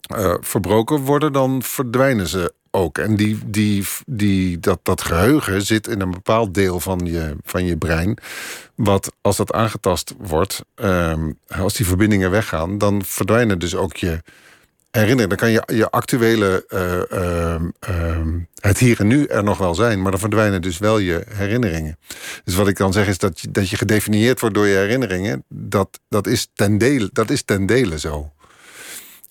[0.00, 2.98] eh, verbroken worden, dan verdwijnen ze ook.
[2.98, 7.64] En die, die, die, dat, dat geheugen zit in een bepaald deel van je, van
[7.64, 8.18] je brein.
[8.74, 14.22] Wat als dat aangetast wordt, ehm, als die verbindingen weggaan, dan verdwijnen dus ook je
[14.94, 15.28] herinneringen.
[15.28, 19.74] Dan kan je, je actuele, eh, ehm, ehm, het hier en nu er nog wel
[19.74, 21.98] zijn, maar dan verdwijnen dus wel je herinneringen.
[22.44, 25.44] Dus wat ik dan zeg is dat je, dat je gedefinieerd wordt door je herinneringen,
[25.48, 28.32] dat, dat, is ten dele, dat is ten dele zo.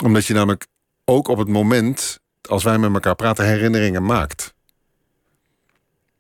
[0.04, 0.66] Omdat je namelijk
[1.06, 4.54] ook op het moment, als wij met elkaar praten, herinneringen maakt.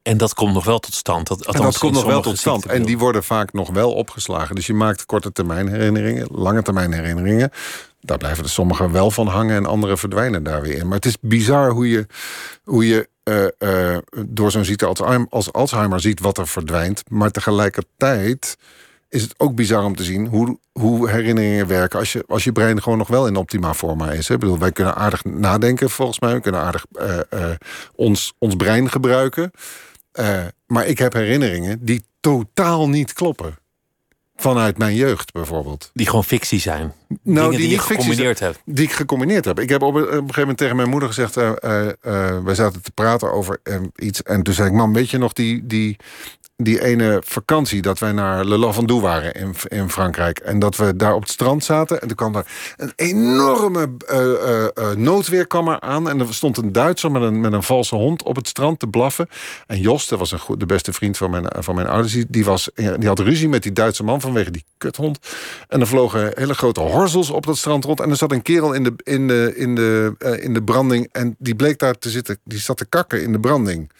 [0.01, 1.27] En dat komt nog wel tot stand.
[1.27, 2.65] Dat, en dat komt nog wel tot stand.
[2.65, 4.55] En die worden vaak nog wel opgeslagen.
[4.55, 7.51] Dus je maakt korte termijn herinneringen, lange termijn herinneringen.
[8.05, 10.87] Daar blijven er sommige wel van hangen en andere verdwijnen daar weer in.
[10.87, 12.05] Maar het is bizar hoe je,
[12.63, 14.85] hoe je uh, uh, door zo'n ziekte
[15.29, 17.03] als Alzheimer ziet wat er verdwijnt.
[17.09, 18.57] Maar tegelijkertijd
[19.09, 22.51] is het ook bizar om te zien hoe, hoe herinneringen werken als je, als je
[22.51, 24.29] brein gewoon nog wel in optima forma is.
[24.29, 26.33] Ik bedoel, wij kunnen aardig nadenken volgens mij.
[26.33, 27.19] We kunnen aardig uh,
[27.95, 29.51] ons, ons brein gebruiken.
[30.65, 33.55] Maar ik heb herinneringen die totaal niet kloppen.
[34.43, 35.91] Vanuit mijn jeugd bijvoorbeeld.
[35.93, 36.93] Die gewoon fictie zijn.
[37.21, 38.61] Nou, die, die je gecombineerd hebt.
[38.65, 39.59] Die ik gecombineerd heb.
[39.59, 41.37] Ik heb op een, op een gegeven moment tegen mijn moeder gezegd...
[41.37, 43.59] Uh, uh, wij zaten te praten over
[43.95, 44.23] iets.
[44.23, 45.97] En toen zei ik, mam, weet je nog die, die
[46.63, 50.39] die ene vakantie dat wij naar Le Lavandou waren in, in Frankrijk.
[50.39, 52.01] En dat we daar op het strand zaten.
[52.01, 54.97] En toen kwam daar een enorme uh,
[55.61, 56.09] uh, aan.
[56.09, 58.87] En er stond een Duitser met een, met een valse hond op het strand te
[58.87, 59.27] blaffen.
[59.67, 62.13] En Jos, dat was een goed, de beste vriend van mijn, van mijn ouders...
[62.13, 65.19] Die, die, was, die had ruzie met die Duitse man vanwege die kuthond.
[65.67, 67.99] En er vlogen hele grote horzels op dat strand rond.
[67.99, 71.09] En er zat een kerel in de, in de, in de, in de branding.
[71.11, 72.37] En die bleek daar te zitten.
[72.43, 73.91] Die zat te kakken in de branding.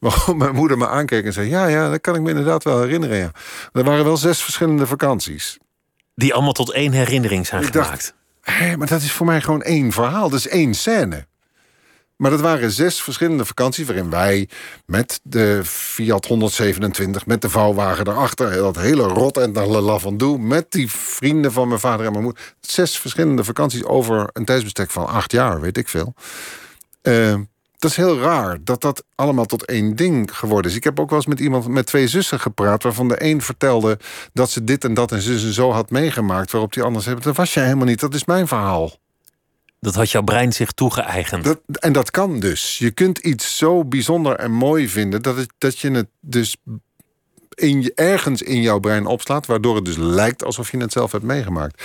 [0.00, 1.48] Waarom mijn moeder me aankeek en zei...
[1.48, 3.16] ja, ja, dat kan ik me inderdaad wel herinneren.
[3.16, 3.30] Ja.
[3.72, 5.58] Er waren wel zes verschillende vakanties.
[6.14, 7.90] Die allemaal tot één herinnering zijn ik gemaakt.
[7.90, 10.28] Dacht, hé, maar dat is voor mij gewoon één verhaal.
[10.30, 11.28] Dat is één scène.
[12.16, 13.86] Maar dat waren zes verschillende vakanties...
[13.86, 14.48] waarin wij
[14.86, 18.56] met de Fiat 127, met de vouwwagen erachter...
[18.56, 20.38] dat hele rot en naar Le Lavandou...
[20.38, 22.54] met die vrienden van mijn vader en mijn moeder...
[22.60, 26.14] zes verschillende vakanties over een tijdsbestek van acht jaar, weet ik veel...
[27.02, 27.34] Uh,
[27.80, 30.76] dat is heel raar dat dat allemaal tot één ding geworden is.
[30.76, 32.82] Ik heb ook wel eens met iemand met twee zussen gepraat...
[32.82, 33.98] waarvan de een vertelde
[34.32, 36.50] dat ze dit en dat en zus en zo had meegemaakt...
[36.50, 38.98] waarop die ander zei, dat was jij helemaal niet, dat is mijn verhaal.
[39.80, 41.44] Dat had jouw brein zich toegeëigend.
[41.44, 42.78] Dat, en dat kan dus.
[42.78, 45.22] Je kunt iets zo bijzonder en mooi vinden...
[45.22, 46.56] dat, het, dat je het dus
[47.54, 49.46] in, ergens in jouw brein opslaat...
[49.46, 51.82] waardoor het dus lijkt alsof je het zelf hebt meegemaakt.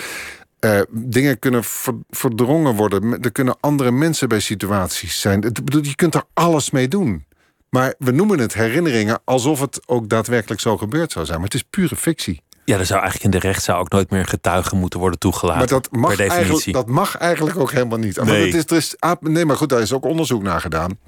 [0.66, 1.62] Uh, dingen kunnen
[2.10, 3.22] verdrongen worden.
[3.22, 5.42] Er kunnen andere mensen bij situaties zijn.
[5.82, 7.26] je kunt er alles mee doen.
[7.70, 11.38] Maar we noemen het herinneringen alsof het ook daadwerkelijk zo gebeurd zou zijn.
[11.38, 12.42] Maar het is pure fictie.
[12.66, 15.60] Ja, er zou eigenlijk in de rechtszaal ook nooit meer getuigen moeten worden toegelaten.
[15.60, 18.16] Maar dat mag, eigenlijk, dat mag eigenlijk ook helemaal niet.
[18.16, 18.26] Nee.
[18.26, 21.00] Maar is, er is, nee, maar goed, daar is ook onderzoek naar gedaan.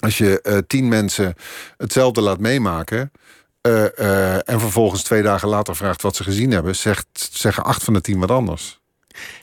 [0.00, 1.34] Als je uh, tien mensen
[1.76, 3.12] hetzelfde laat meemaken.
[3.66, 7.84] Uh, uh, en vervolgens twee dagen later vraagt wat ze gezien hebben, zegt, zeggen acht
[7.84, 8.79] van de tien wat anders.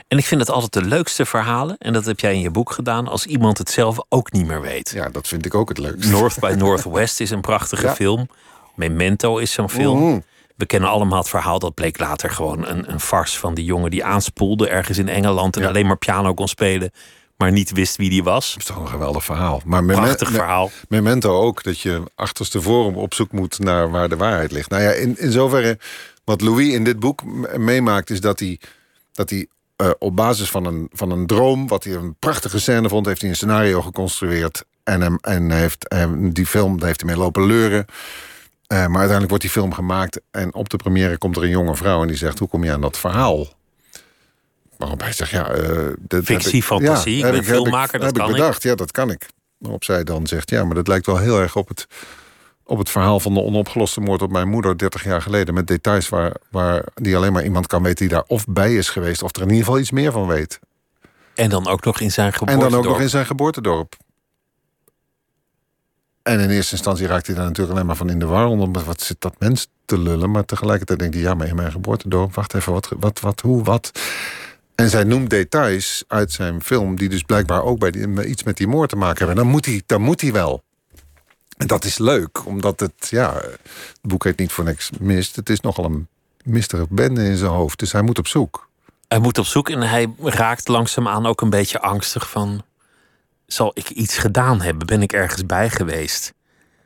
[0.07, 2.71] En ik vind het altijd de leukste verhalen, en dat heb jij in je boek
[2.71, 4.91] gedaan, als iemand het zelf ook niet meer weet.
[4.93, 6.11] Ja, dat vind ik ook het leukste.
[6.11, 8.27] North by Northwest is een prachtige film.
[8.75, 10.23] Memento is zo'n film.
[10.55, 13.91] We kennen allemaal het verhaal, dat bleek later gewoon een, een farce van die jongen
[13.91, 16.91] die aanspoelde ergens in Engeland en alleen maar piano kon spelen,
[17.37, 18.49] maar niet wist wie die was.
[18.49, 19.61] Dat is toch een geweldig verhaal.
[19.65, 20.71] Maar Prachtig verhaal.
[20.87, 24.69] Memento ook, dat je achterstevoren op zoek moet naar waar de waarheid ligt.
[24.69, 25.79] Nou ja, in, in zoverre,
[26.23, 27.23] wat Louis in dit boek
[27.57, 28.59] meemaakt, is dat hij,
[29.11, 29.47] dat hij
[29.81, 33.21] uh, op basis van een, van een droom, wat hij een prachtige scène vond, heeft
[33.21, 34.65] hij een scenario geconstrueerd.
[34.83, 37.85] En, hem, en heeft, hem, die film heeft hij mee lopen leuren.
[37.87, 40.21] Uh, maar uiteindelijk wordt die film gemaakt.
[40.31, 42.71] En op de première komt er een jonge vrouw en die zegt: Hoe kom je
[42.71, 43.47] aan dat verhaal?
[44.77, 47.17] Waarop hij zegt: Ja, uh, dat fictie, fantasie.
[47.17, 48.63] Ja, ik ben filmmaker, dat heb kan ik bedacht.
[48.63, 49.25] Ja, dat kan ik.
[49.57, 51.87] Waarop zij dan zegt: Ja, maar dat lijkt wel heel erg op het
[52.67, 55.53] op het verhaal van de onopgeloste moord op mijn moeder 30 jaar geleden.
[55.53, 58.89] Met details waar, waar die alleen maar iemand kan weten die daar of bij is
[58.89, 59.23] geweest.
[59.23, 60.59] Of er in ieder geval iets meer van weet.
[61.35, 62.65] En dan ook nog in zijn geboortedorp.
[62.65, 63.95] En dan ook nog in zijn geboortedorp.
[66.23, 68.47] En in eerste instantie raakt hij daar natuurlijk alleen maar van in de war.
[68.47, 70.31] Omdat wat zit dat mens te lullen.
[70.31, 72.33] Maar tegelijkertijd denkt hij, ja, maar in mijn geboortedorp.
[72.33, 73.91] Wacht even, wat, wat, wat, hoe, wat.
[74.75, 76.95] En zij noemt details uit zijn film.
[76.95, 79.35] die dus blijkbaar ook bij die, iets met die moord te maken hebben.
[79.35, 80.63] En dan moet hij, dan moet hij wel.
[81.57, 83.59] En dat is leuk, omdat het, ja, het
[84.01, 85.35] boek heet niet voor niks mist.
[85.35, 86.07] Het is nogal een
[86.43, 88.69] mistige bende in zijn hoofd, dus hij moet op zoek.
[89.07, 92.63] Hij moet op zoek en hij raakt langzaamaan ook een beetje angstig van...
[93.45, 94.87] zal ik iets gedaan hebben?
[94.87, 96.33] Ben ik ergens bij geweest?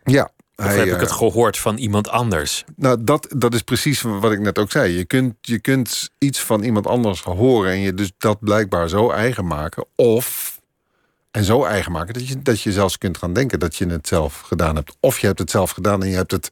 [0.03, 0.31] Ja.
[0.55, 2.63] Of heb ik het eh, gehoord van iemand anders?
[2.75, 4.97] Nou, dat, dat is precies wat ik net ook zei.
[4.97, 7.71] Je kunt, je kunt iets van iemand anders horen...
[7.71, 9.85] en je dus dat blijkbaar zo eigen maken.
[9.95, 10.59] Of
[11.31, 14.07] En zo eigen maken dat je, dat je zelfs kunt gaan denken dat je het
[14.07, 14.95] zelf gedaan hebt.
[14.99, 16.49] Of je hebt het zelf gedaan en je hebt het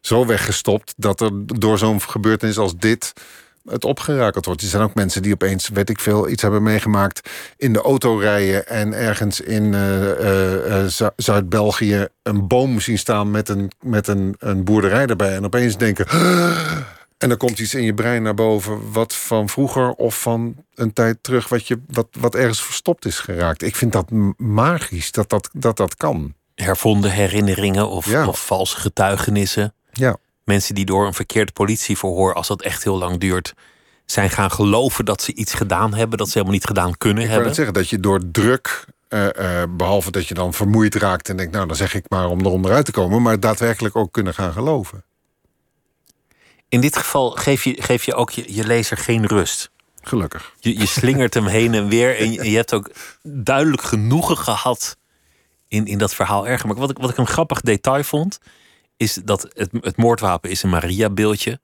[0.00, 3.12] zo weggestopt dat er door zo'n gebeurtenis als dit
[3.64, 4.62] het opgerakeld wordt.
[4.62, 8.16] Er zijn ook mensen die opeens, weet ik veel, iets hebben meegemaakt in de auto
[8.16, 14.34] rijden en ergens in uh, uh, Zuid-België een boom zien staan met een, met een,
[14.38, 15.34] een boerderij erbij.
[15.34, 16.06] En opeens denken.
[17.18, 20.92] En dan komt iets in je brein naar boven, wat van vroeger of van een
[20.92, 23.62] tijd terug, wat, je, wat, wat ergens verstopt is geraakt.
[23.62, 26.34] Ik vind dat magisch dat dat, dat, dat kan.
[26.54, 28.26] Hervonden herinneringen of, ja.
[28.26, 29.74] of valse getuigenissen.
[29.92, 30.16] Ja.
[30.44, 33.54] Mensen die door een verkeerd politieverhoor, als dat echt heel lang duurt,
[34.04, 37.28] zijn gaan geloven dat ze iets gedaan hebben dat ze helemaal niet gedaan kunnen ik
[37.28, 37.48] hebben.
[37.48, 41.36] Ik zeggen dat je door druk, uh, uh, behalve dat je dan vermoeid raakt en
[41.36, 44.34] denkt, nou dan zeg ik maar om er onderuit te komen, maar daadwerkelijk ook kunnen
[44.34, 45.04] gaan geloven.
[46.68, 49.70] In dit geval geef je, geef je ook je, je lezer geen rust.
[50.02, 50.52] Gelukkig.
[50.60, 52.16] Je, je slingert hem heen en weer.
[52.16, 52.90] En je, je, hebt ook
[53.22, 54.96] duidelijk genoegen gehad
[55.68, 56.66] in, in dat verhaal erger.
[56.68, 58.38] Maar wat ik, wat ik een grappig detail vond,
[58.96, 61.60] is dat het, het moordwapen is een Maria-beeldje.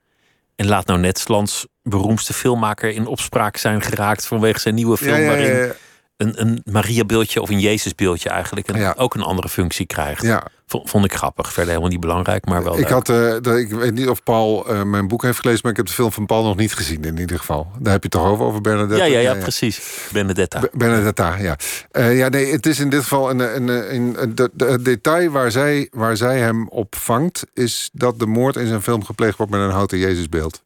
[0.56, 5.16] En laat nou net Slans beroemdste filmmaker in opspraak zijn geraakt vanwege zijn nieuwe film.
[5.16, 5.74] Ja, ja, ja, waarin
[6.16, 10.22] een, een Maria-beeldje of een Jezus-beeldje eigenlijk en ook een andere functie krijgt.
[10.22, 10.46] Ja.
[10.66, 11.46] Vond ik grappig.
[11.46, 12.78] Verder helemaal niet belangrijk, maar wel.
[12.78, 15.76] Ik, had, uh, ik weet niet of Paul uh, mijn boek heeft gelezen, maar ik
[15.76, 17.70] heb de film van Paul nog niet gezien in ieder geval.
[17.78, 19.04] Daar heb je het toch over, over Bernadetta?
[19.04, 19.80] Ja, ja, ja, precies.
[20.12, 20.60] Benedetta.
[20.60, 21.56] B Benedetta, ja.
[21.92, 24.84] Uh, ja, nee, het is in dit geval een, een, een, een de, de, het
[24.84, 29.04] detail waar zij, waar zij hem op vangt, is dat de moord in zijn film
[29.04, 30.62] gepleegd wordt met een houten Jezusbeeld.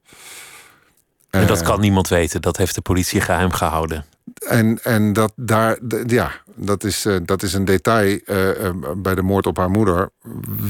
[1.30, 2.42] En dat kan niemand weten.
[2.42, 4.04] Dat heeft de politie geheim gehouden.
[4.38, 9.14] En, en dat daar, ja, dat is, uh, dat is een detail uh, uh, bij
[9.14, 10.10] de moord op haar moeder,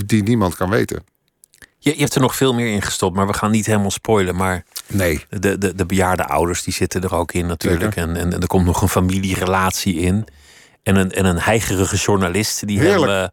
[0.07, 1.05] die niemand kan weten.
[1.79, 4.37] Je, je hebt er nog veel meer in gestopt, maar we gaan niet helemaal spoilen.
[4.37, 5.25] Maar nee.
[5.29, 7.97] de, de, de bejaarde ouders die zitten er ook in natuurlijk.
[7.97, 10.27] En, en, en, er komt nog een familierelatie in.
[10.83, 13.13] En een, en een heigerige journalist die Heerlijk.
[13.13, 13.31] hem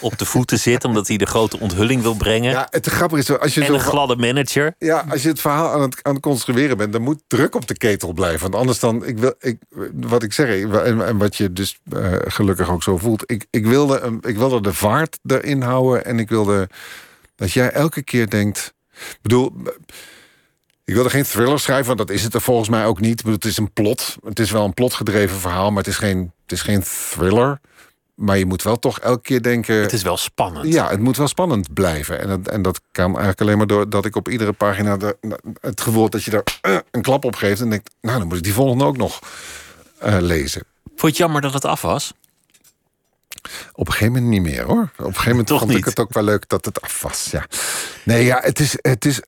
[0.00, 2.50] op de voeten zit, omdat hij de grote onthulling wil brengen.
[2.50, 4.74] Ja, het grappige is als je en zo een gladde manager.
[4.78, 7.66] Ja, als je het verhaal aan het, aan het construeren bent, dan moet druk op
[7.66, 8.40] de ketel blijven.
[8.40, 9.58] Want anders dan, ik wil, ik,
[9.94, 13.22] wat ik zeg, en, en wat je dus uh, gelukkig ook zo voelt.
[13.26, 16.68] Ik, ik, wilde, um, ik wilde de vaart erin houden en ik wilde
[17.36, 18.74] dat jij elke keer denkt.
[18.92, 19.52] Ik bedoel,
[20.84, 23.22] ik wilde geen thriller schrijven, want dat is het er volgens mij ook niet.
[23.22, 24.16] Het is een plot.
[24.24, 27.60] Het is wel een plotgedreven verhaal, maar het is geen, het is geen thriller.
[28.20, 29.74] Maar je moet wel toch elke keer denken...
[29.74, 30.72] Het is wel spannend.
[30.72, 32.20] Ja, het moet wel spannend blijven.
[32.20, 34.96] En dat, en dat kan eigenlijk alleen maar doordat ik op iedere pagina...
[34.96, 35.16] De,
[35.60, 37.60] het gevoel dat je er uh, een klap op geeft...
[37.60, 39.18] en denkt, nou, dan moet ik die volgende ook nog
[40.04, 40.62] uh, lezen.
[40.84, 42.12] Vond je het jammer dat het af was?
[43.72, 44.90] Op een gegeven moment niet meer, hoor.
[44.96, 45.80] Op een gegeven moment Toch vond niet.
[45.80, 47.46] ik het ook wel leuk dat het af was, ja.
[48.04, 48.78] Nee, ja, het is...
[48.80, 49.20] Het is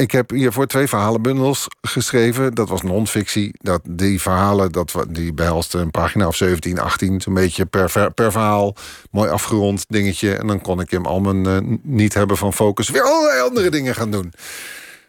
[0.00, 2.54] ik heb hiervoor twee verhalenbundels geschreven.
[2.54, 3.50] Dat was non-fictie.
[3.52, 7.20] Dat, die verhalen, dat, die behelsten een pagina of 17, 18...
[7.20, 8.74] zo'n beetje per, per verhaal.
[9.10, 10.34] Mooi afgerond dingetje.
[10.34, 12.90] En dan kon ik hem al mijn uh, niet hebben van focus...
[12.90, 14.32] weer allerlei andere dingen gaan doen.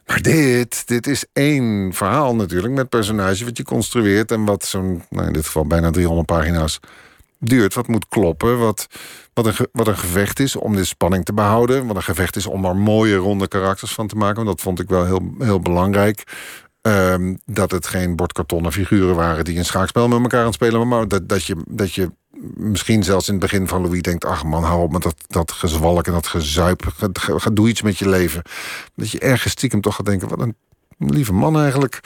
[0.05, 2.73] Maar dit, dit is één verhaal natuurlijk...
[2.73, 4.31] met personage wat je construeert...
[4.31, 6.79] en wat zo'n, nou in dit geval bijna 300 pagina's
[7.41, 7.73] duurt.
[7.73, 8.87] Wat moet kloppen, wat,
[9.33, 11.87] wat, een, wat een gevecht is om de spanning te behouden.
[11.87, 14.35] Wat een gevecht is om er mooie ronde karakters van te maken.
[14.35, 16.23] Want dat vond ik wel heel, heel belangrijk.
[16.81, 20.87] Um, dat het geen bordkartonnen figuren waren die een schaakspel met elkaar aan het spelen.
[20.87, 22.11] Maar dat, dat, je, dat je
[22.55, 24.25] misschien zelfs in het begin van Louis denkt...
[24.25, 26.93] ach man, hou op met dat, dat gezwalk en dat gezuip.
[26.95, 28.41] Ga, ga, doe iets met je leven.
[28.95, 30.27] Dat je ergens stiekem toch gaat denken...
[30.27, 30.55] wat een
[30.97, 31.99] lieve man eigenlijk.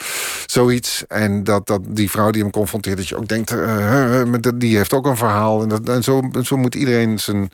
[0.56, 1.06] Zoiets.
[1.06, 4.22] En dat, dat die vrouw die hem confronteert, dat je ook denkt, uh,
[4.54, 5.62] die heeft ook een verhaal.
[5.62, 7.50] En, dat, en zo, zo moet iedereen zijn.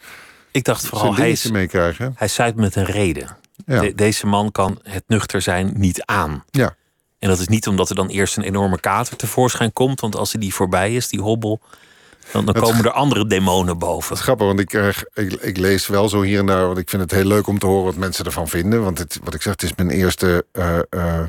[0.50, 2.14] Ik dacht vooral, hij is meekrijgen.
[2.16, 3.36] Hij zuipt met een reden.
[3.66, 3.80] Ja.
[3.80, 6.44] De, deze man kan het nuchter zijn niet aan.
[6.50, 6.74] Ja.
[7.18, 10.00] En dat is niet omdat er dan eerst een enorme kater tevoorschijn komt.
[10.00, 11.60] Want als hij die voorbij is, die hobbel.
[12.32, 14.08] Dan, dan komen er andere demonen boven.
[14.08, 16.66] Dat is grappig, want ik, krijg, ik, ik, lees wel zo hier en daar.
[16.66, 18.82] Want ik vind het heel leuk om te horen wat mensen ervan vinden.
[18.82, 21.22] Want het, wat ik zeg, het is mijn eerste uh, uh,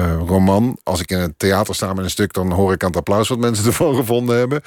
[0.00, 0.78] uh, roman.
[0.82, 3.28] Als ik in het theater sta met een stuk, dan hoor ik aan het applaus
[3.28, 4.62] wat mensen ervan gevonden hebben.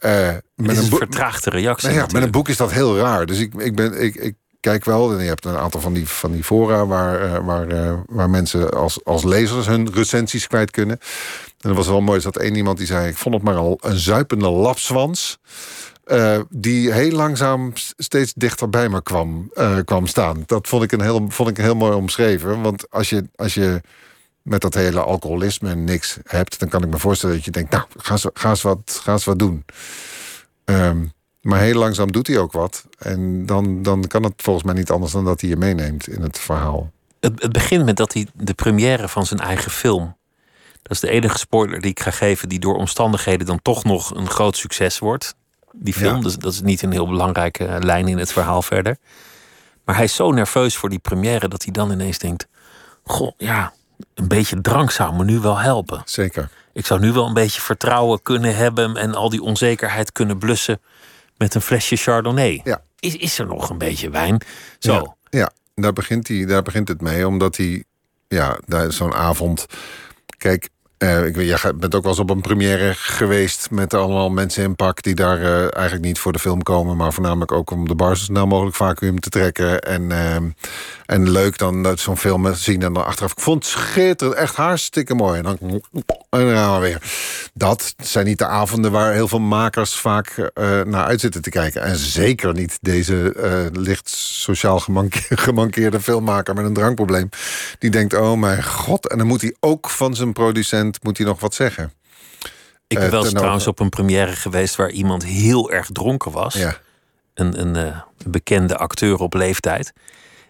[0.00, 1.88] met een, een vertraagde reactie.
[1.88, 3.26] Nou ja, met een boek is dat heel raar.
[3.26, 6.08] Dus ik, ik, ben, ik, ik kijk wel, en je hebt een aantal van die,
[6.08, 10.98] van die fora waar, waar, waar mensen als, als lezers hun recensies kwijt kunnen.
[11.60, 13.08] En dat was wel mooi, er zat één iemand die zei...
[13.08, 15.38] ik vond het maar al een zuipende lapswans...
[16.06, 20.42] Uh, die heel langzaam steeds dichter bij me kwam, uh, kwam staan.
[20.46, 22.62] Dat vond ik, een heel, vond ik heel mooi omschreven.
[22.62, 23.80] Want als je, als je
[24.42, 26.58] met dat hele alcoholisme niks hebt...
[26.58, 27.70] dan kan ik me voorstellen dat je denkt...
[27.70, 29.64] nou, ga eens, ga eens, wat, ga eens wat doen.
[30.64, 32.86] Um, maar heel langzaam doet hij ook wat.
[32.98, 36.22] En dan, dan kan het volgens mij niet anders dan dat hij je meeneemt in
[36.22, 36.90] het verhaal.
[37.20, 40.16] Het, het begint met dat hij de première van zijn eigen film...
[40.82, 44.14] Dat is de enige spoiler die ik ga geven, die door omstandigheden dan toch nog
[44.14, 45.34] een groot succes wordt.
[45.72, 46.16] die film.
[46.16, 46.22] Ja.
[46.22, 48.96] Dus dat is niet een heel belangrijke eh, lijn in het verhaal verder.
[49.84, 52.46] Maar hij is zo nerveus voor die première dat hij dan ineens denkt:
[53.04, 53.72] Goh, ja,
[54.14, 56.02] een beetje drank zou me nu wel helpen.
[56.04, 56.48] Zeker.
[56.72, 60.80] Ik zou nu wel een beetje vertrouwen kunnen hebben en al die onzekerheid kunnen blussen
[61.36, 62.60] met een flesje Chardonnay.
[62.64, 62.82] Ja.
[62.98, 64.42] Is, is er nog een beetje wijn?
[64.78, 64.92] Zo.
[64.92, 67.26] Ja, ja daar, begint hij, daar begint het mee.
[67.26, 67.84] Omdat hij,
[68.28, 69.66] ja, zo'n avond.
[70.36, 70.68] Kijk,
[71.02, 74.76] eh, ik gaat- bent ook wel eens op een première geweest met allemaal mensen in
[74.76, 77.94] pak die daar eh, eigenlijk niet voor de film komen, maar voornamelijk ook om de
[77.94, 79.80] bar zo snel mogelijk vacuüm te trekken.
[79.80, 80.48] En, ehm,
[81.06, 83.30] en leuk dan zo'n film zien en dan achteraf.
[83.32, 85.38] Ik vond het schitterend, echt hartstikke mooi.
[85.38, 85.82] En dan,
[86.30, 87.02] en dan weer.
[87.54, 91.50] Dat zijn niet de avonden waar heel veel makers vaak eh, naar uit zitten te
[91.50, 91.82] kijken.
[91.82, 97.28] En zeker niet deze licht sociaal gemanke- gemankeerde filmmaker met een drankprobleem.
[97.78, 99.08] Die denkt, oh mijn god.
[99.08, 101.92] En dan moet hij ook van zijn producent moet hij nog wat zeggen.
[102.86, 106.30] Ik Eh, ben wel eens trouwens op een première geweest waar iemand heel erg dronken
[106.32, 106.54] was.
[106.54, 106.76] Ja,
[107.34, 109.92] Een, een eh, bekende acteur op leeftijd.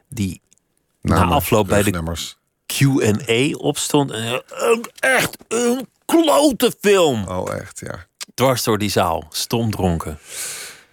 [0.08, 0.40] Die
[1.00, 1.90] na afloop bij de.
[2.66, 4.10] Q&A opstond.
[4.10, 7.28] En, eh, een, echt een klote film.
[7.28, 8.06] Oh, echt, ja.
[8.34, 9.26] Dwars door die zaal.
[9.30, 10.18] Stom dronken.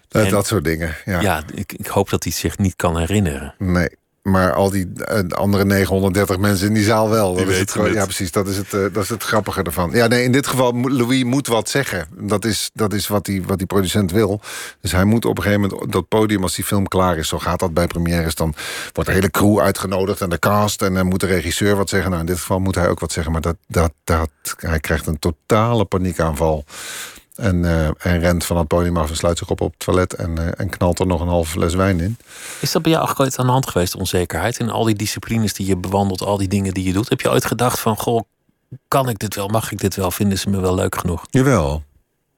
[0.07, 1.19] Dat, En- dat soort dingen, ja.
[1.21, 3.55] Ja, ik, ik hoop dat hij zich niet kan herinneren.
[3.57, 3.89] Nee.
[4.24, 7.36] Maar al die eh, andere 930 mensen in die zaal wel.
[7.36, 7.74] Dat is het.
[7.93, 8.32] Ja, precies.
[8.32, 9.89] Dat is het, eh, dat is het grappige ervan.
[9.91, 12.07] Ja, nee, in dit geval, moet- Louis moet wat zeggen.
[12.20, 14.41] Dat is, dat is wat, die, wat die producent wil.
[14.82, 17.28] Dus hij moet op een gegeven moment dat podium, als die film klaar is...
[17.28, 18.53] zo gaat dat bij premières, dan
[18.93, 20.22] wordt de hele crew uitgenodigd...
[20.22, 22.09] en de cast, en dan moet de regisseur wat zeggen.
[22.09, 23.32] Nou, in dit geval moet hij ook wat zeggen.
[23.32, 26.65] Maar dat, dat, dat, hij krijgt een totale paniekaanval.
[27.39, 30.13] En, eh, en rent van het podium af en sluit zich op op het toilet...
[30.13, 32.17] en, eh, en knalt er nog een halve fles wijn in.
[32.61, 34.59] Is dat bij jou ook ooit aan de hand geweest, onzekerheid?
[34.59, 37.09] In al die disciplines die je bewandelt, al die dingen die je doet.
[37.09, 38.21] Heb je ooit gedacht van, goh,
[38.87, 39.47] kan ik dit wel?
[39.47, 40.11] Mag ik dit wel?
[40.11, 41.25] Vinden ze me wel leuk genoeg?
[41.29, 41.83] Jawel.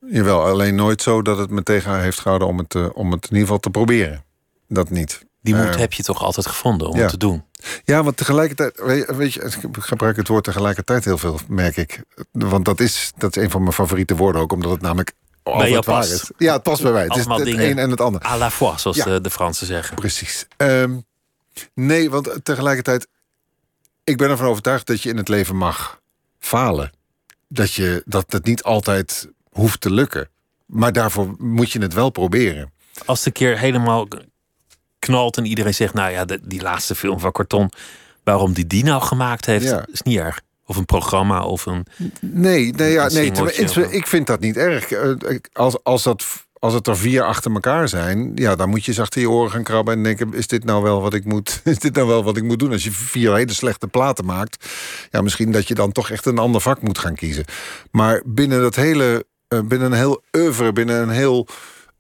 [0.08, 3.24] Jawel, alleen nooit zo dat het me tegen heeft gehouden om het, eh, om het
[3.24, 4.24] in ieder geval te proberen.
[4.68, 5.26] Dat niet.
[5.41, 7.02] Die moed heb je toch altijd gevonden om ja.
[7.02, 7.43] het te doen?
[7.84, 8.82] Ja, want tegelijkertijd,
[9.18, 12.03] weet je, ik gebruik het woord tegelijkertijd heel veel, merk ik.
[12.32, 15.12] Want dat is, dat is een van mijn favoriete woorden ook, omdat het namelijk
[15.43, 16.12] altijd jou past.
[16.12, 16.32] is.
[16.38, 17.01] Ja, het past bij mij.
[17.03, 17.70] Het is Allemaal het dingen.
[17.70, 18.22] een en het ander.
[18.26, 19.05] À la fois, zoals Ja.
[19.05, 19.95] de, de Fransen zeggen.
[19.95, 20.47] Precies.
[20.57, 20.97] Ehm,
[21.74, 23.07] nee, want tegelijkertijd,
[24.03, 25.99] ik ben ervan overtuigd dat je in het leven mag
[26.39, 26.91] falen.
[27.47, 30.30] Dat, je, dat het niet altijd hoeft te lukken.
[30.66, 32.72] Maar daarvoor moet je het wel proberen.
[33.05, 34.07] Als het een keer helemaal
[35.06, 35.93] knalt en iedereen zegt...
[35.93, 37.70] nou ja, de- die laatste film van Carton...
[38.24, 39.86] waarom die die nou gemaakt heeft, Ja.
[39.91, 40.41] is niet erg.
[40.66, 41.86] Of een programma, of een...
[42.22, 43.32] Nee, nee, ja, nee
[43.89, 44.91] ik vind dat niet erg.
[44.91, 45.12] Eh,
[45.54, 46.26] Als, als, dat,
[46.60, 49.52] als het er vier achter elkaar zijn, ja, dan moet je eens achter je oren
[49.52, 51.62] gaan krabben en denken: is dit nou wel wat ik moet?
[51.64, 52.72] Is dit nou wel wat ik moet doen?
[52.72, 54.70] Als je vier hele slechte platen maakt,
[55.10, 57.45] ja, misschien dat je dan toch echt een ander vak moet gaan kiezen.
[57.91, 61.47] Maar binnen dat hele, eh, binnen een heel oeuvre, binnen een heel,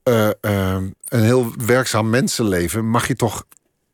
[0.03, 3.45] eh, eh, een heel werkzaam mensenleven, mag je toch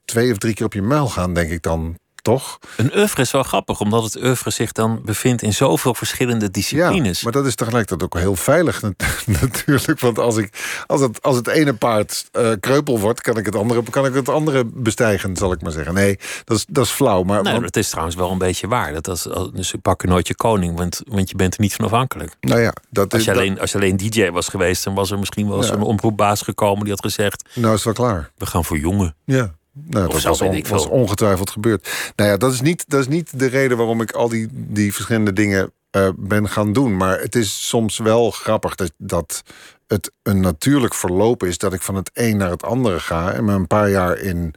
[0.05, 1.97] twee of drie keer op je muil gaan, denk ik dan.
[2.27, 2.59] Toch?
[2.77, 5.41] Een oeuvre is wel grappig, omdat het oeuvre zich dan bevindt...
[5.41, 7.17] in zoveel verschillende disciplines.
[7.17, 9.03] Ja, maar dat is tegelijkertijd ook heel veilig nat-
[9.41, 9.99] natuurlijk.
[9.99, 13.55] Want als, ik, als, het, als het ene paard eh, kreupel wordt, kan ik, het
[13.55, 15.93] andere, kan ik het andere bestijgen, zal ik maar zeggen.
[15.93, 17.23] Nee, dat is, dat is flauw.
[17.23, 18.93] Maar, Nee, want- dat is trouwens wel een beetje waar.
[18.93, 21.73] Dat als, als- dus ze pakken nooit je koning, want, want je bent er niet
[21.75, 22.35] van afhankelijk.
[22.39, 24.93] nou ja, dat Als is, je, dat- alleen, als je alleen DJ was geweest, dan
[24.93, 25.71] was er misschien wel Ja.
[25.71, 28.31] een omroepbaas gekomen die had gezegd: nou is het wel klaar.
[28.37, 29.15] We gaan voor jongen.
[29.25, 29.55] Ja.
[29.85, 32.11] Nou, dat was, on- ongetwijfeld gebeurd.
[32.15, 34.93] Nou ja, dat is niet, dat is niet de reden waarom ik al die, die
[34.93, 36.97] verschillende dingen eh, ben gaan doen.
[36.97, 39.43] Maar het is soms wel grappig dat, dat
[39.87, 41.57] het een natuurlijk verloop is...
[41.57, 43.31] dat ik van het een naar het andere ga...
[43.33, 44.53] en me een paar jaar in,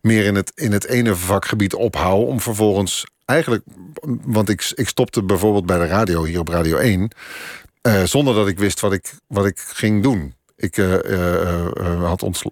[0.00, 2.26] meer in het, in het ene vakgebied ophoud...
[2.26, 3.64] om vervolgens eigenlijk...
[4.22, 7.10] want ik, ik stopte bijvoorbeeld bij de radio, hier op Radio 1...
[7.82, 10.34] eh, zonder dat ik wist wat ik, wat ik ging doen.
[10.60, 12.50] Ik eh, eh, eh, had ontsla-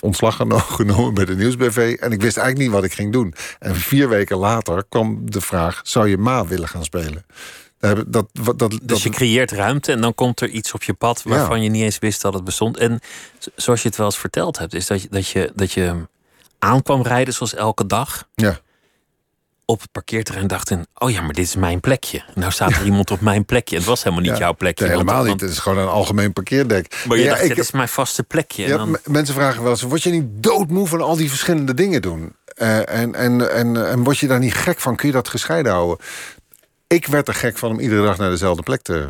[0.00, 1.76] ontslag geno- genomen bij de Nieuwsbv...
[2.00, 3.34] en ik wist eigenlijk niet wat ik ging doen.
[3.58, 5.80] En vier weken later kwam de vraag...
[5.82, 7.26] zou je Ma willen gaan spelen?
[8.06, 11.22] Dat, dat, dat, Dus je creëert ruimte en dan komt er iets op je pad
[11.22, 12.76] waarvan je niet eens wist dat het bestond.
[12.76, 13.00] En
[13.56, 16.06] zoals je het wel eens verteld hebt, is dat je, dat je, dat je
[16.58, 18.58] aankwam rijden zoals elke dag ja.
[19.66, 22.22] Op het parkeerterrein dacht en oh ja, maar dit is mijn plekje.
[22.34, 23.76] Nou staat er iemand op mijn plekje.
[23.76, 24.84] Het was helemaal niet Ja, jouw plekje.
[24.86, 25.40] Want- helemaal niet.
[25.40, 27.04] Het is gewoon een algemeen parkeerdek.
[27.08, 28.64] Maar je Ja, dacht, ik- dit is mijn vaste plekje.
[28.64, 32.02] En dan, Mensen vragen wel eens: word je niet doodmoe van al die verschillende dingen
[32.02, 32.32] doen?
[32.44, 34.96] Eh, en, en, en, en word je daar niet gek van?
[34.96, 36.06] Kun je dat gescheiden houden?
[36.86, 39.08] Ik werd er gek van om iedere dag naar dezelfde plek te,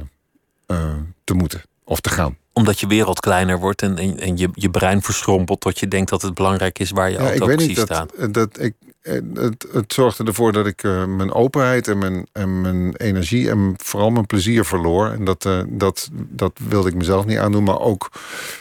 [0.67, 0.93] eh,
[1.25, 2.37] te moeten of te gaan.
[2.53, 6.11] omdat je wereld kleiner wordt en, en, en je, je brein verschrompelt tot je denkt
[6.11, 7.77] dat het belangrijk is waar je Ja, ik auto weet niet.
[7.77, 8.13] Dat, staat.
[8.13, 8.75] eh, dat, ik,
[9.35, 13.75] het, het zorgde ervoor dat ik eh, mijn openheid en mijn, en mijn energie en
[13.77, 15.11] vooral mijn plezier verloor.
[15.11, 17.65] En dat, eh, dat, dat wilde ik mezelf niet aandoen.
[17.65, 18.11] Maar ook,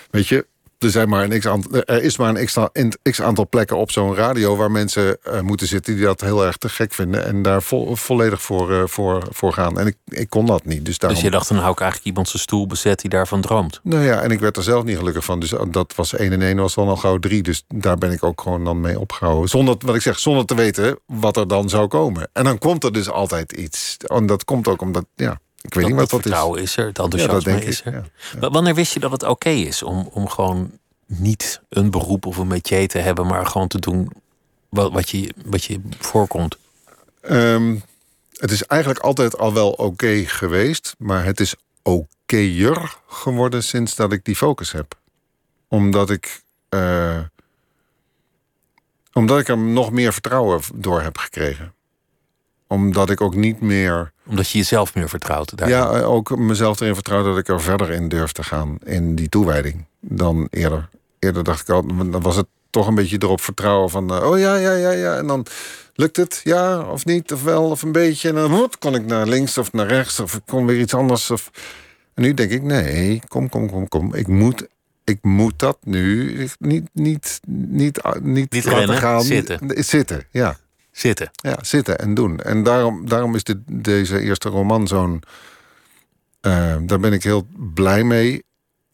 [0.10, 0.46] weet je,
[0.84, 2.58] er, zijn maar een x aantal, er is maar een x,
[3.02, 6.58] x aantal plekken op zo'n radio waar mensen uh, moeten zitten die dat heel erg
[6.58, 9.80] te gek vinden en daar vo, volledig voor, uh, voor, voor gaan.
[9.80, 10.86] En ik, ik kon dat niet.
[10.86, 11.20] Dus, daarom...
[11.20, 13.80] dus je dacht, dan hou ik eigenlijk iemand zijn stoel bezet die daarvan droomt.
[13.84, 15.40] Nou ja, en ik werd er zelf niet gelukkig van.
[15.40, 17.44] Dus dat was één en één was dan al gauw drie.
[17.44, 19.50] Dus daar ben ik ook gewoon dan mee opgehouden.
[19.50, 22.30] Zonder, wat ik zeg, zonder te weten wat er dan zou komen.
[22.34, 23.98] En dan komt er dus altijd iets.
[23.98, 26.78] En dat komt ook omdat, ja, ik weet dat, niet wat dat vertrouwen is.
[26.78, 27.94] er, het enthousiasme ja, is er.
[27.94, 28.50] Ik, ja, ja.
[28.50, 30.72] Wanneer wist je dat het oké is om, om gewoon
[31.06, 34.12] niet een beroep of een métier te hebben, maar gewoon te doen
[34.70, 36.58] wat, wat, je, wat je voorkomt?
[37.22, 37.84] Um,
[38.34, 43.96] het is eigenlijk altijd al wel oké okay geweest, maar het is okéer geworden sinds
[43.96, 44.98] dat ik die focus heb.
[45.68, 46.42] Omdat ik.
[46.70, 47.20] Uh,
[49.14, 51.74] omdat ik er nog meer vertrouwen door heb gekregen
[52.74, 54.13] omdat ik ook niet meer.
[54.26, 55.58] Omdat je jezelf meer vertrouwt.
[55.58, 55.78] Daarin.
[55.78, 58.78] Ja, ook mezelf erin vertrouw dat ik er verder in durf te gaan.
[58.84, 59.86] In die toewijding.
[60.00, 60.90] Dan eerder.
[61.20, 64.14] Eerder dacht ik al, dan was het toch een beetje erop vertrouwen van.
[64.14, 65.18] Uh, oh ja, ja, ja, ja.
[65.18, 65.46] En dan
[65.94, 68.30] lukt het, ja of niet, of wel, of een beetje.
[68.30, 70.94] En dan wat, kon ik naar links of naar rechts, of ik kon weer iets
[70.94, 71.32] anders.
[71.32, 71.52] Of...
[72.14, 74.14] En nu denk ik, nee, kom, kom, kom, kom.
[74.14, 74.68] Ik moet,
[75.04, 79.22] ik moet dat nu niet, niet, niet, niet, niet laten rennen, gaan.
[79.22, 79.60] Zitten.
[79.84, 80.58] Zitten, ja.
[80.94, 81.32] Zitten.
[81.34, 82.40] Ja, zitten en doen.
[82.40, 85.24] En daarom, daarom is dit, deze eerste roman zo'n.
[86.42, 88.44] Uh, daar ben ik heel blij mee,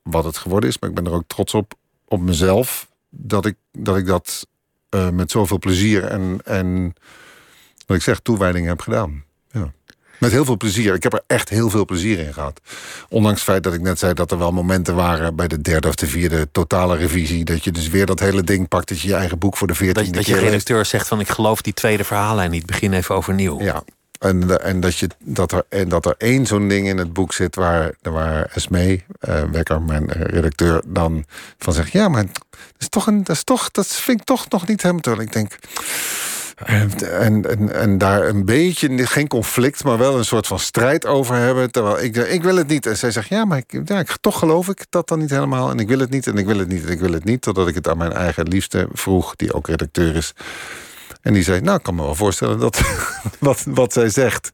[0.04, 0.80] wat het geworden is.
[0.80, 1.74] Maar ik ben er ook trots op,
[2.06, 2.88] op mezelf.
[3.10, 4.47] Dat ik dat, ik dat
[4.95, 6.93] uh, met zoveel plezier en, en
[7.86, 9.24] wat ik zeg, toewijding heb gedaan.
[10.20, 10.93] Met heel veel plezier.
[10.93, 12.61] Ik heb er echt heel veel plezier in gehad.
[13.09, 15.88] Ondanks het feit dat ik net zei dat er wel momenten waren bij de derde
[15.88, 17.43] of de vierde totale revisie.
[17.43, 19.76] Dat je dus weer dat hele ding pakt, dat je je eigen boek voor de
[19.76, 22.65] veertiende keer Dat je redacteur zegt van ik geloof die tweede verhaallijn niet.
[22.65, 23.61] Begin even overnieuw.
[23.61, 23.84] Ja.
[24.20, 27.34] En, en, dat, je, dat, er, en dat er één zo'n ding in het boek
[27.34, 31.26] zit waar, waar Esmee, uh, Wekker, mijn redacteur, dan
[31.57, 32.43] van zegt: Ja, maar dat
[32.78, 35.01] is toch een, dat, is toch, dat vind ik toch nog niet helemaal.
[35.01, 35.57] Terwijl ik denk.
[36.66, 41.36] En, en, en, daar een beetje, geen conflict, maar wel een soort van strijd over
[41.36, 41.72] hebben.
[41.72, 42.86] Terwijl ik, ik wil het niet.
[42.86, 45.70] En zij zegt, ja, maar ik, toch geloof ik dat dan niet helemaal.
[45.70, 47.41] En ik wil het niet, en ik wil het niet, en ik wil het niet.
[47.41, 50.34] Totdat ik het aan mijn eigen liefste vroeg, die ook redacteur is.
[51.22, 52.82] En die zei, nou, ik kan me wel voorstellen dat
[53.39, 54.51] wat, wat zij zegt.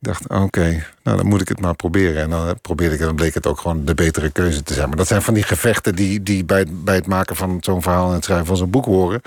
[0.00, 2.22] Ik dacht, oké, nou dan moet ik het maar proberen.
[2.22, 4.88] En dan probeerde ik het, dan bleek het ook gewoon de betere keuze te zijn.
[4.88, 8.08] Maar dat zijn van die gevechten die, die bij, bij het maken van zo'n verhaal
[8.08, 9.20] en het schrijven van zo'n boek horen.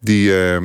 [0.00, 0.56] Die, uh,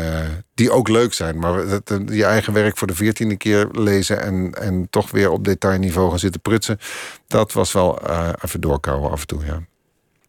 [0.00, 1.38] uh, die ook leuk zijn.
[1.38, 5.44] Maar dat, je eigen werk voor de veertiende keer lezen en, en toch weer op
[5.44, 6.78] detailniveau gaan zitten prutsen.
[7.26, 9.60] Dat was wel uh, even doorkouwen af en toe, ja.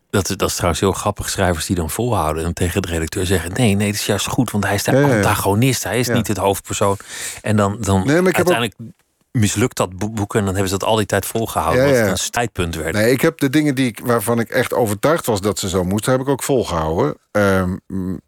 [0.10, 3.52] Dat, dat is trouwens heel grappig, schrijvers die dan volhouden en tegen de redacteur zeggen:
[3.54, 6.14] nee, nee, dat is juist goed, want hij is de Ja, antagonist, hij is Ja.
[6.14, 6.98] niet het hoofdpersoon.
[7.42, 8.96] En dan, dan Nee, maar ik heb ook- uiteindelijk
[9.36, 12.08] mislukt dat bo- boek en dan hebben ze dat al die tijd volgehouden, Ja, ja.
[12.10, 12.94] een strijdpunt werd.
[12.96, 15.84] Nee, ik heb de dingen die ik, waarvan ik echt overtuigd was dat ze zo
[15.84, 17.18] moesten, heb ik ook volgehouden.
[17.32, 17.76] Ehm,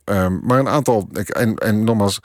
[0.04, 1.10] ehm, maar een aantal.
[1.14, 2.20] Ik, en, en nogmaals,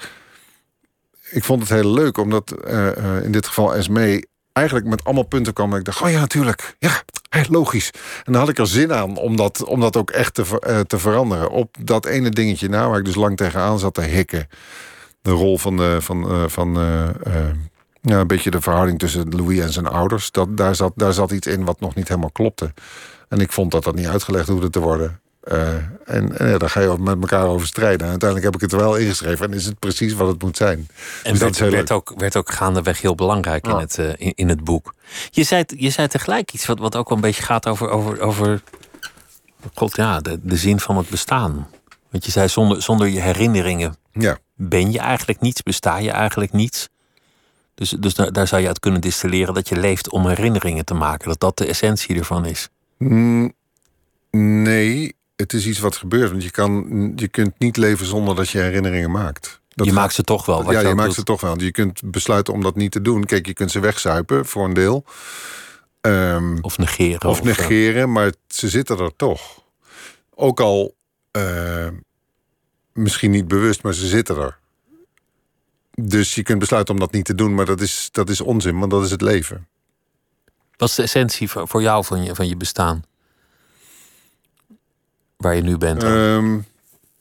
[1.30, 5.26] ik vond het heel leuk, omdat eh, eh, in dit geval Esmee eigenlijk met allemaal
[5.26, 5.74] punten kwam.
[5.74, 6.76] Ik dacht, oh ja, natuurlijk.
[6.78, 7.03] Ja,
[7.49, 7.91] logisch.
[8.24, 10.80] En dan had ik er zin aan om dat, om dat ook echt te, eh,
[10.80, 11.51] te veranderen.
[11.51, 14.49] Op dat ene dingetje na, waar ik dus lang tegenaan zat te hikken.
[15.22, 16.74] De rol van, de, van, van
[18.03, 20.30] ja, een beetje de verhouding tussen Louis en zijn ouders.
[20.30, 22.72] Dat, daar, zat, daar zat iets in wat nog niet helemaal klopte.
[23.28, 25.20] En ik vond dat dat niet uitgelegd hoefde te worden.
[25.40, 25.74] Eh,
[26.05, 28.00] en, en ja, daar ga je met elkaar over strijden.
[28.00, 29.46] En uiteindelijk heb ik het er wel ingeschreven.
[29.46, 30.88] En is het precies wat het moet zijn.
[31.22, 34.48] En Dus dat werd, ook, werd ook gaandeweg heel belangrijk in, het, eh, in, in
[34.48, 34.94] het boek.
[35.30, 38.20] Je zei, je zei tegelijk iets wat, wat ook wel een beetje gaat over, over,
[38.20, 38.62] over
[39.74, 41.68] God, ja, de, de zin van het bestaan.
[42.11, 44.38] Want je zei, zonder, zonder je herinneringen Ja.
[44.55, 46.88] ben je eigenlijk niets, besta je eigenlijk niets.
[47.83, 50.95] Dus, dus daar, daar zou je uit kunnen distilleren dat je leeft om herinneringen te
[50.95, 51.28] maken.
[51.28, 52.68] Dat dat de essentie ervan is.
[52.99, 53.53] Mm,
[54.30, 56.30] nee, het is iets wat gebeurt.
[56.30, 59.61] Want je, kan, je kunt niet leven zonder dat je herinneringen maakt.
[59.68, 60.64] Dat je maakt ze toch wel.
[60.64, 61.14] Wat ja, je maakt doet.
[61.14, 61.61] ze toch wel.
[61.61, 63.24] Je kunt besluiten om dat niet te doen.
[63.24, 65.05] Kijk, je kunt ze wegzuipen voor een deel.
[66.01, 67.30] Ehm, Of negeren.
[67.30, 69.64] of eh, negeren, maar ze zitten er toch.
[70.35, 70.95] Ook al
[71.30, 71.89] eh,
[72.93, 74.59] misschien niet bewust, maar ze zitten er.
[76.01, 78.78] Dus je kunt besluiten om dat niet te doen, maar dat is, dat is onzin,
[78.78, 79.66] want dat is het leven.
[80.76, 83.05] Wat is de essentie voor voor jou van je, van je bestaan?
[85.36, 86.03] Waar je nu bent.
[86.03, 86.51] Ehm,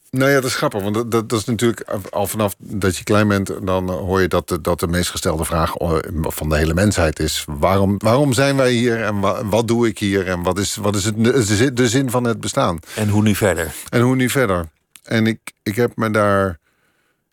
[0.10, 3.04] nou ja, dat is grappig, want dat, dat, dat is natuurlijk al vanaf dat je
[3.04, 6.58] klein bent, dan hoor je dat de, dat de meest gestelde vraag eh, van de
[6.58, 10.44] hele mensheid is: waarom, waarom zijn wij hier en wa- wat doe ik hier en
[10.44, 12.80] wat is, wat is het, de, zin- de zin van het bestaan?
[12.96, 13.74] En hoe nu verder?
[13.90, 14.70] En hoe nu verder?
[15.04, 16.60] En ik, ik heb me daar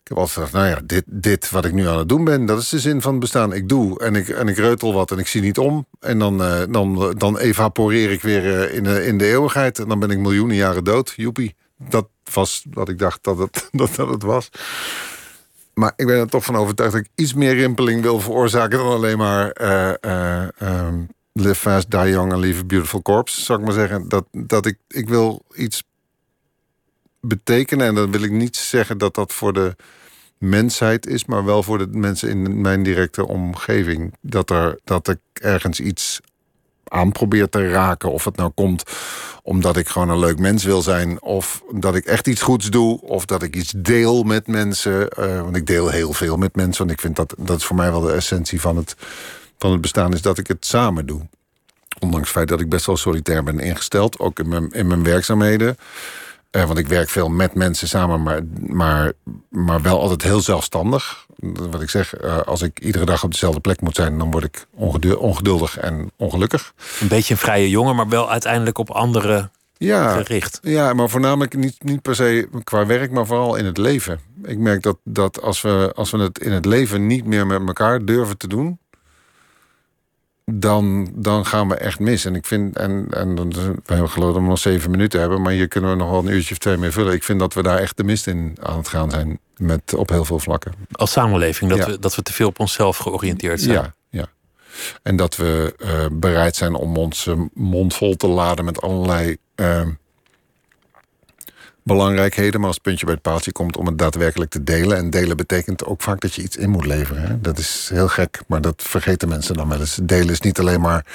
[0.09, 2.45] heb altijd gedacht, nou ja, dit, dit wat ik nu aan het doen ben...
[2.45, 3.53] dat is de zin van het bestaan.
[3.53, 5.85] Ik doe en ik, en ik reutel wat en ik zie niet om.
[5.99, 9.79] En dan, uh, dan, dan evaporeer ik weer uh, in, de, in de eeuwigheid.
[9.79, 11.13] En dan ben ik miljoenen jaren dood.
[11.15, 11.55] Joepie.
[11.77, 14.49] Dat was wat ik dacht dat het, dat, dat het was.
[15.73, 18.77] Maar ik ben er toch van overtuigd dat ik iets meer rimpeling wil veroorzaken...
[18.77, 20.43] dan alleen maar uh,
[20.87, 23.41] um, live fast, die young and leave a beautiful corpse.
[23.41, 24.09] Zou ik maar zeggen.
[24.09, 25.83] Dat, dat ik, ik wil iets
[27.21, 27.87] betekenen.
[27.87, 29.75] En dan wil ik niet zeggen dat dat voor de
[30.39, 34.13] mensheid is, maar wel voor de mensen in mijn directe omgeving.
[34.21, 36.19] Dat, er, dat ik ergens iets
[36.83, 38.11] aan probeer te raken.
[38.11, 38.83] Of het nou komt
[39.43, 41.21] omdat ik gewoon een leuk mens wil zijn.
[41.21, 43.01] Of dat ik echt iets goeds doe.
[43.01, 45.07] Of dat ik iets deel met mensen.
[45.19, 46.77] Uh, want ik deel heel veel met mensen.
[46.77, 48.95] Want ik vind dat dat is voor mij wel de essentie van het,
[49.57, 50.13] van het bestaan.
[50.13, 51.27] Is dat ik het samen doe.
[51.99, 54.19] Ondanks het feit dat ik best wel solitair ben ingesteld.
[54.19, 55.77] Ook in mijn, in mijn werkzaamheden.
[56.51, 59.11] Uh, want ik werk veel met mensen samen, maar, maar,
[59.49, 61.25] maar wel altijd heel zelfstandig.
[61.69, 64.43] Wat ik zeg, uh, als ik iedere dag op dezelfde plek moet zijn, dan word
[64.43, 64.65] ik
[65.17, 66.73] ongeduldig en ongelukkig.
[66.99, 70.59] Een beetje een vrije jongen, maar wel uiteindelijk op andere ja, gericht.
[70.61, 74.19] Ja, maar voornamelijk niet, niet per se qua werk, maar vooral in het leven.
[74.43, 77.67] Ik merk dat, dat als, we, als we het in het leven niet meer met
[77.67, 78.79] elkaar durven te doen,
[80.53, 82.25] dan, dan gaan we echt mis.
[82.25, 85.51] En ik vind, en, en we hebben geloof dat we nog zeven minuten hebben, maar
[85.51, 87.13] hier kunnen we nog wel een uurtje of twee mee vullen.
[87.13, 90.09] Ik vind dat we daar echt de mist in aan het gaan zijn met, op
[90.09, 90.73] heel veel vlakken.
[90.91, 93.73] Als samenleving, dat, we, dat we te veel op onszelf georiënteerd zijn.
[93.73, 94.25] Ja, ja.
[95.03, 99.81] En dat we uh, bereid zijn om onze mond vol te laden met allerlei uh,
[101.83, 102.59] belangrijkheden.
[102.59, 104.97] Maar als het puntje bij het paaltje komt om het daadwerkelijk te delen.
[104.97, 107.21] En delen betekent ook vaak dat je iets in moet leveren.
[107.21, 107.41] Hè?
[107.41, 109.99] Dat is heel gek, maar dat vergeten mensen dan wel eens.
[110.03, 111.05] Delen is niet alleen maar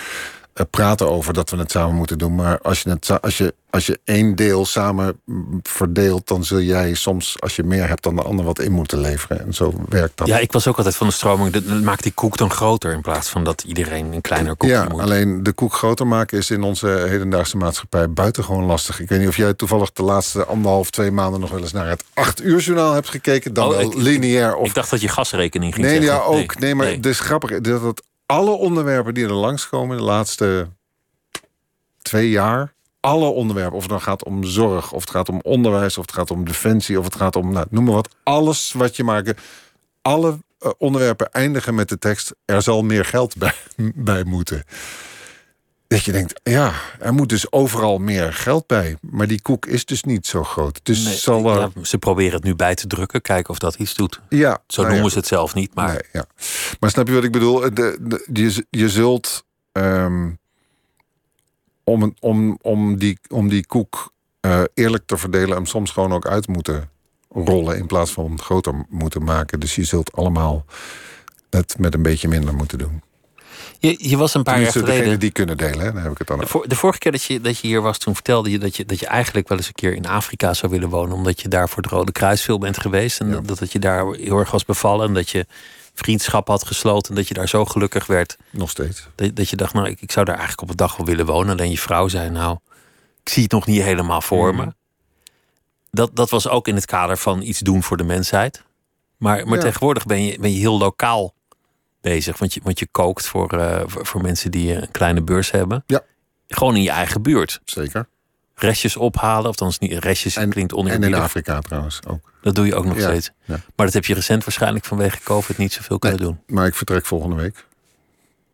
[0.71, 2.35] praten over dat we het samen moeten doen.
[2.35, 5.21] Maar als je, het, als je, als je één deel samen
[5.63, 8.99] verdeelt, dan zul jij soms, als je meer hebt dan de ander, wat in moeten
[8.99, 9.41] leveren.
[9.47, 10.27] En zo werkt dat.
[10.27, 11.53] Ja, ik was ook altijd van de stroming.
[11.53, 14.87] Dat maakt die koek dan groter in plaats van dat iedereen een kleiner koekje ja,
[14.89, 15.01] moet.
[15.01, 19.01] Alleen de koek groter maken is in onze hedendaagse maatschappij buitengewoon lastig.
[19.01, 21.89] Ik weet niet of jij toevallig de laatste anderhalf, twee maanden nog wel eens naar
[21.89, 23.55] het acht uur journaal hebt gekeken.
[23.55, 24.55] Dan Oh, wel ik- lineair.
[24.57, 24.69] Of...
[24.69, 26.15] Ik dacht dat je gasrekening ging Nee, zeggen.
[26.19, 26.59] ja, ook.
[26.59, 26.97] Nee, maar nee.
[26.97, 30.68] het is grappig dat het alle onderwerpen die er langskomen de laatste
[32.03, 35.99] twee jaar, alle onderwerpen, of het dan gaat om zorg, of het gaat om onderwijs,
[35.99, 38.97] of het gaat om defensie, of het gaat om, nou, noem maar wat, alles wat
[38.97, 39.41] je maakt,
[40.03, 43.55] alle eh, onderwerpen eindigen met de tekst: er zal meer geld bij,
[44.11, 44.64] bij moeten.
[45.87, 48.97] Dat je denkt, ja, er moet dus overal meer geld bij.
[49.01, 50.80] Maar die koek is dus niet zo groot.
[50.82, 51.70] Dus Nee, zal er.
[51.74, 54.20] ja, ze proberen het nu bij te drukken, kijken of dat iets doet.
[54.28, 56.26] Ja, Zo nou ja, noemen ze het zelf niet, maar Nee, ja.
[56.80, 57.61] Maar snap je wat ik bedoel?
[57.61, 60.30] De, de, je, je zult ehm,
[61.85, 66.26] om, om, om, die, om die koek eh, eerlijk te verdelen, hem soms gewoon ook
[66.26, 66.91] uit moeten
[67.28, 69.61] rollen in plaats van groter moeten maken.
[69.61, 70.64] Dus je zult allemaal
[71.51, 73.03] het met een beetje minder moeten doen.
[73.89, 75.20] Je, je was een paar jaar Tenminste, geleden...
[75.20, 77.66] die kunnen delen, hè, heb ik het dan De, vorige keer dat je, dat je
[77.66, 80.07] hier was, toen vertelde je dat, je dat je eigenlijk wel eens een keer in
[80.07, 81.14] Afrika zou willen wonen.
[81.16, 83.20] Omdat je daar voor het Rode Kruis veel bent geweest.
[83.20, 83.41] En Ja.
[83.41, 85.09] dat, dat je daar heel erg was bevallen.
[85.09, 85.47] En dat je
[85.95, 87.09] vriendschap had gesloten.
[87.11, 88.37] En dat je daar zo gelukkig werd.
[88.51, 89.07] Nog steeds.
[89.14, 91.26] Dat, dat je dacht, nou, ik, ik zou daar eigenlijk op een dag wel willen
[91.26, 91.51] wonen.
[91.53, 92.59] Alleen je vrouw zei, nou,
[93.22, 94.64] ik zie het nog niet helemaal voor Mhm.
[94.66, 94.72] me.
[95.91, 98.62] Dat, dat was ook in het kader van iets doen voor de mensheid.
[99.16, 99.62] Maar, maar Ja.
[99.64, 101.35] tegenwoordig ben je, ben je heel lokaal
[102.05, 102.39] bezig.
[102.39, 105.85] Want je, want je kookt voor, eh, voor, voor mensen die een kleine beurs hebben.
[105.87, 106.01] Ja.
[106.49, 107.61] Gewoon in je eigen buurt.
[107.65, 108.07] Zeker.
[108.55, 109.51] Restjes ophalen.
[109.51, 111.15] Of dan niet restjes En, klinkt en in.
[111.15, 112.31] Afrika trouwens ook.
[112.43, 113.31] Dat doe je ook nog Ja, steeds.
[113.45, 113.61] ja.
[113.77, 116.41] Maar dat heb je recent waarschijnlijk vanwege COVID niet zoveel kunnen doen.
[116.47, 117.67] Maar ik vertrek volgende week.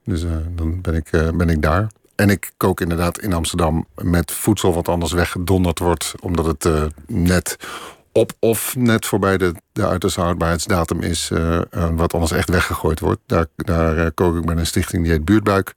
[0.05, 1.87] Dus eh, dan ben ik, eh, ben ik daar.
[2.15, 6.15] En ik kook inderdaad in Amsterdam met voedsel wat anders weggedonderd wordt.
[6.21, 7.57] Omdat het net
[8.13, 11.31] op of net voorbij de, de uiterste houdbaarheidsdatum is.
[11.31, 13.21] eh, eh, wat anders echt weggegooid wordt.
[13.27, 15.75] Daar, daar eh, kook ik met een stichting die heet Buurtbuik.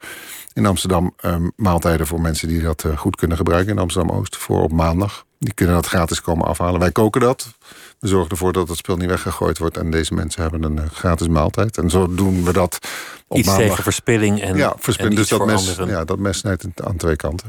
[0.53, 3.71] In Amsterdam eh, maaltijden voor mensen die dat goed kunnen gebruiken.
[3.73, 5.25] In Amsterdam-Oost voor op maandag.
[5.39, 6.79] Die kunnen dat gratis komen afhalen.
[6.79, 7.53] Wij koken dat.
[7.99, 9.77] We zorgen ervoor dat het spul niet weggegooid wordt.
[9.77, 11.77] En deze mensen hebben een gratis maaltijd.
[11.77, 12.79] En zo doen we dat
[13.27, 13.67] op Iets maandag.
[13.67, 15.13] tegen verspilling en, ja, verspilling.
[15.15, 15.95] en Dus dat mes, anderen.
[15.95, 17.47] ja, dat mes snijdt aan twee kanten.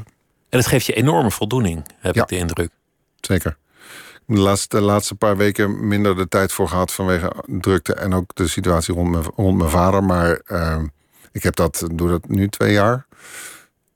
[0.49, 2.21] En dat geeft je enorme voldoening, heb Ja.
[2.21, 2.69] ik de indruk.
[3.21, 3.57] Zeker.
[4.27, 8.35] De laatste, de laatste paar weken minder de tijd voor gehad vanwege drukte en ook
[8.35, 10.03] de situatie rond mijn, rond mijn vader.
[10.03, 10.85] Maar ehm,
[11.31, 13.05] ik heb dat, doe dat nu twee jaar.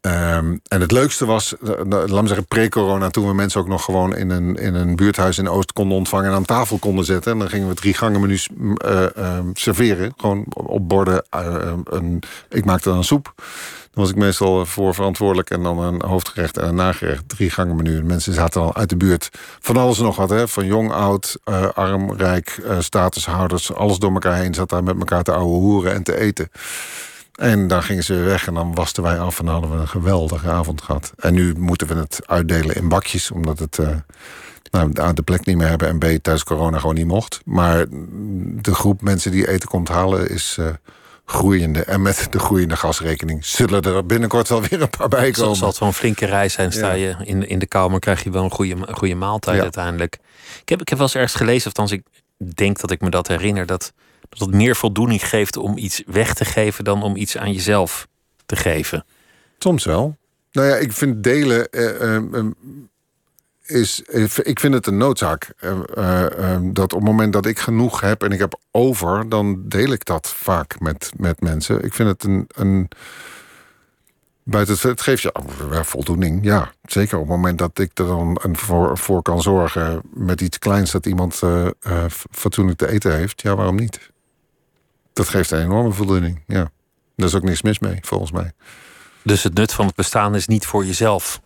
[0.01, 3.67] Ehm, en het leukste was, eh, eh, laat me zeggen, pre-corona, toen we mensen ook
[3.67, 7.05] nog gewoon in een, in een buurthuis in Oost konden ontvangen en aan tafel konden
[7.05, 7.31] zetten.
[7.31, 10.13] En dan gingen we drie gangen menus mm, eh, ehm, serveren.
[10.17, 11.25] Gewoon op borden.
[11.29, 13.33] een, ik maakte dan een soep.
[13.91, 17.29] Dan was ik meestal voor verantwoordelijk en dan een hoofdgerecht en een nagerecht.
[17.29, 18.03] Drie gangen menu.
[18.03, 19.29] Mensen zaten al uit de buurt
[19.59, 20.29] van alles en nog wat.
[20.29, 20.47] Hè?
[20.47, 23.73] Van jong, oud, uh, arm, rijk, uh, statushouders.
[23.73, 26.49] Alles door elkaar heen zat daar met elkaar te ouwe hoeren en te eten.
[27.35, 29.81] En dan gingen ze weer weg en dan wasten wij af en dan hadden we
[29.81, 31.13] een geweldige avond gehad.
[31.17, 33.79] En nu moeten we het uitdelen in bakjes, omdat het...
[34.71, 37.41] Nou, de plek niet meer hebben en B tijdens corona gewoon niet mocht.
[37.45, 37.85] Maar
[38.61, 40.59] de groep mensen die eten komt halen is
[41.29, 41.83] groeiende.
[41.83, 45.55] En met de groeiende gasrekening zullen er binnenkort wel weer een paar bij komen.
[45.55, 46.71] Zal het wel een flinke reis zijn.
[46.71, 49.61] Sta je in, in de kamer, krijg je wel een goede, een goede maaltijd ja.
[49.63, 50.17] uiteindelijk.
[50.61, 52.03] Ik heb, ik heb wel eens ergens gelezen, of althans ik
[52.55, 53.65] denk dat ik me dat herinner...
[53.65, 53.93] dat,
[54.29, 56.83] dat het meer voldoening geeft om iets weg te geven...
[56.83, 58.07] dan om iets aan jezelf
[58.45, 59.05] te geven.
[59.57, 60.17] Soms wel.
[60.51, 61.67] Nou ja, ik vind delen...
[61.71, 62.45] Uh, uh,
[63.69, 64.01] is,
[64.43, 65.53] ik vind het een noodzaak.
[65.97, 69.91] Uh, dat op het moment dat ik genoeg heb en ik heb over, dan deel
[69.91, 71.83] ik dat vaak met, met mensen.
[71.83, 72.49] Ik vind het een.
[72.55, 72.87] een
[74.43, 75.33] buiten het, geeft je
[75.85, 76.43] voldoening.
[76.43, 80.59] Ja, zeker op het moment dat ik er dan voor, voor kan zorgen met iets
[80.59, 81.41] kleins dat iemand
[82.31, 83.41] fatsoenlijk te eten heeft.
[83.41, 84.11] Ja, waarom niet?
[85.13, 86.41] Dat geeft een enorme voldoening.
[86.47, 86.71] Ja,
[87.15, 88.51] daar is ook niks mis mee, volgens mij.
[89.21, 91.41] Dus het nut van het bestaan is niet voor jezelf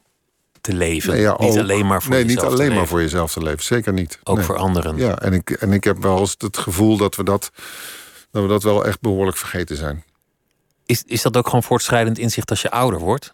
[0.64, 1.14] te leven.
[1.14, 2.88] Nee, ja, niet ook, alleen maar voor nee, jezelf niet alleen te maar leven.
[2.88, 3.64] voor jezelf te leven.
[3.64, 4.20] Zeker niet.
[4.24, 4.45] Ook Nee.
[4.45, 4.97] voor anderen.
[4.97, 7.51] Ja, en ik, en ik heb wel eens het gevoel dat we dat,
[8.32, 10.03] dat we dat wel echt behoorlijk vergeten zijn.
[10.86, 13.34] Is, is dat ook gewoon voortschrijdend inzicht als je ouder wordt?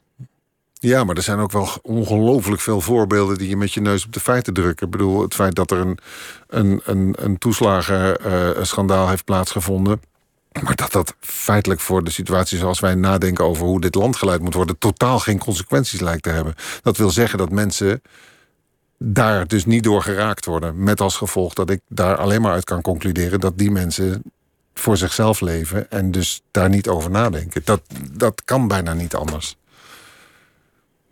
[0.74, 4.14] Ja, maar er zijn ook wel ongelooflijk veel voorbeelden die je met je neus op
[4.14, 4.86] de feiten drukken.
[4.86, 5.98] Ik bedoel, het feit dat er een,
[6.48, 10.02] een, een, een toeslagenschandaal heeft plaatsgevonden.
[10.52, 14.42] Maar dat dat feitelijk voor de situatie zoals wij nadenken over hoe dit land geleid
[14.42, 16.56] moet worden, totaal geen consequenties lijkt te hebben.
[16.82, 18.02] Dat wil zeggen dat mensen
[18.98, 20.84] daar dus niet door geraakt worden.
[20.84, 24.24] Met als gevolg dat ik daar alleen maar uit kan concluderen dat die mensen
[24.74, 27.62] voor zichzelf leven en dus daar niet over nadenken.
[27.64, 27.82] Dat,
[28.12, 29.58] dat kan bijna niet anders.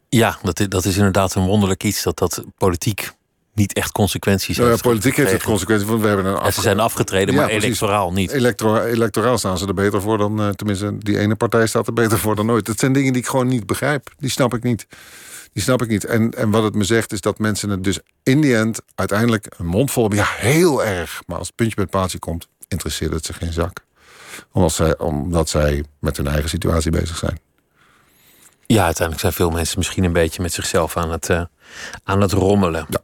[0.09, 3.11] Ja, dat is, dat is inderdaad een wonderlijk iets dat dat politiek
[3.57, 4.87] niet echt consequenties Nou ja, heeft.
[4.87, 8.31] politiek heeft het consequenties, want we hebben een ze zijn afgetreden, maar electoraal niet.
[8.31, 10.41] Electoraal staan ze er beter voor dan...
[10.41, 12.65] eh, tenminste, die ene partij staat er beter voor dan ooit.
[12.65, 14.09] Dat zijn dingen die ik gewoon niet begrijp.
[14.17, 14.87] Die snap ik niet.
[15.53, 16.05] Die snap ik niet.
[16.05, 18.81] En, en wat het me zegt is dat mensen het dus in die end...
[18.95, 20.19] uiteindelijk een mond vol hebben.
[20.19, 21.21] Ja, heel erg.
[21.25, 22.47] Maar als het puntje bij het paaltje komt...
[22.67, 23.85] interesseert het ze geen zak.
[24.51, 27.39] Omdat zij, omdat zij met hun eigen situatie bezig zijn.
[28.65, 31.41] Ja, uiteindelijk zijn veel mensen misschien een beetje met zichzelf aan het, eh,
[32.03, 32.85] aan het rommelen.
[32.89, 32.99] Ja.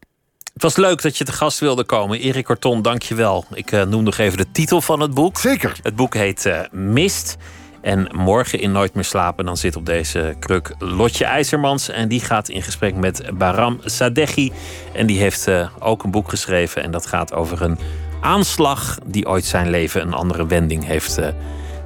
[0.53, 2.19] Het was leuk dat je te gast wilde komen.
[2.19, 3.45] Erik Corton, dank je wel.
[3.53, 5.37] Ik eh, noem nog even de titel van het boek.
[5.37, 5.79] Zeker.
[5.83, 7.37] Het boek heet eh, Mist.
[7.83, 11.89] En morgen in Nooit meer slapen, dan zit op deze kruk Lotje IJzermans.
[11.89, 14.51] En die gaat in gesprek met Baram Sadeghi.
[14.93, 16.83] En die heeft eh, ook een boek geschreven.
[16.83, 17.77] En dat gaat over een
[18.21, 21.27] aanslag die ooit zijn leven een andere wending heeft eh,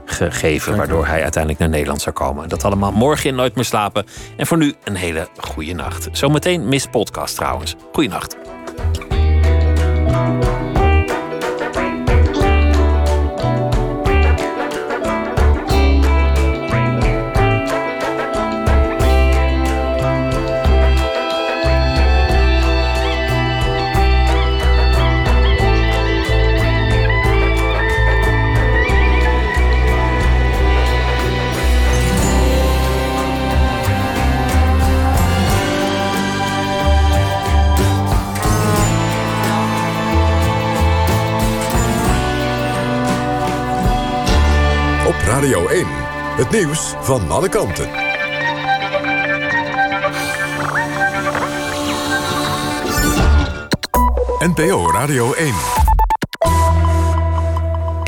[0.10, 0.78] gegeven.
[0.78, 2.50] Waardoor hij uiteindelijk naar Nederland zou komen.
[2.50, 4.06] Dat allemaal morgen in Nooit meer slapen.
[4.38, 6.08] En voor nu een hele goede nacht.
[6.12, 7.76] Zometeen Miss Podcast trouwens.
[7.92, 8.38] Goeienacht.
[10.06, 10.57] Op
[45.38, 45.86] Radio 1.
[46.36, 47.90] Het nieuws van alle kanten.
[54.40, 55.54] NPO Radio 1.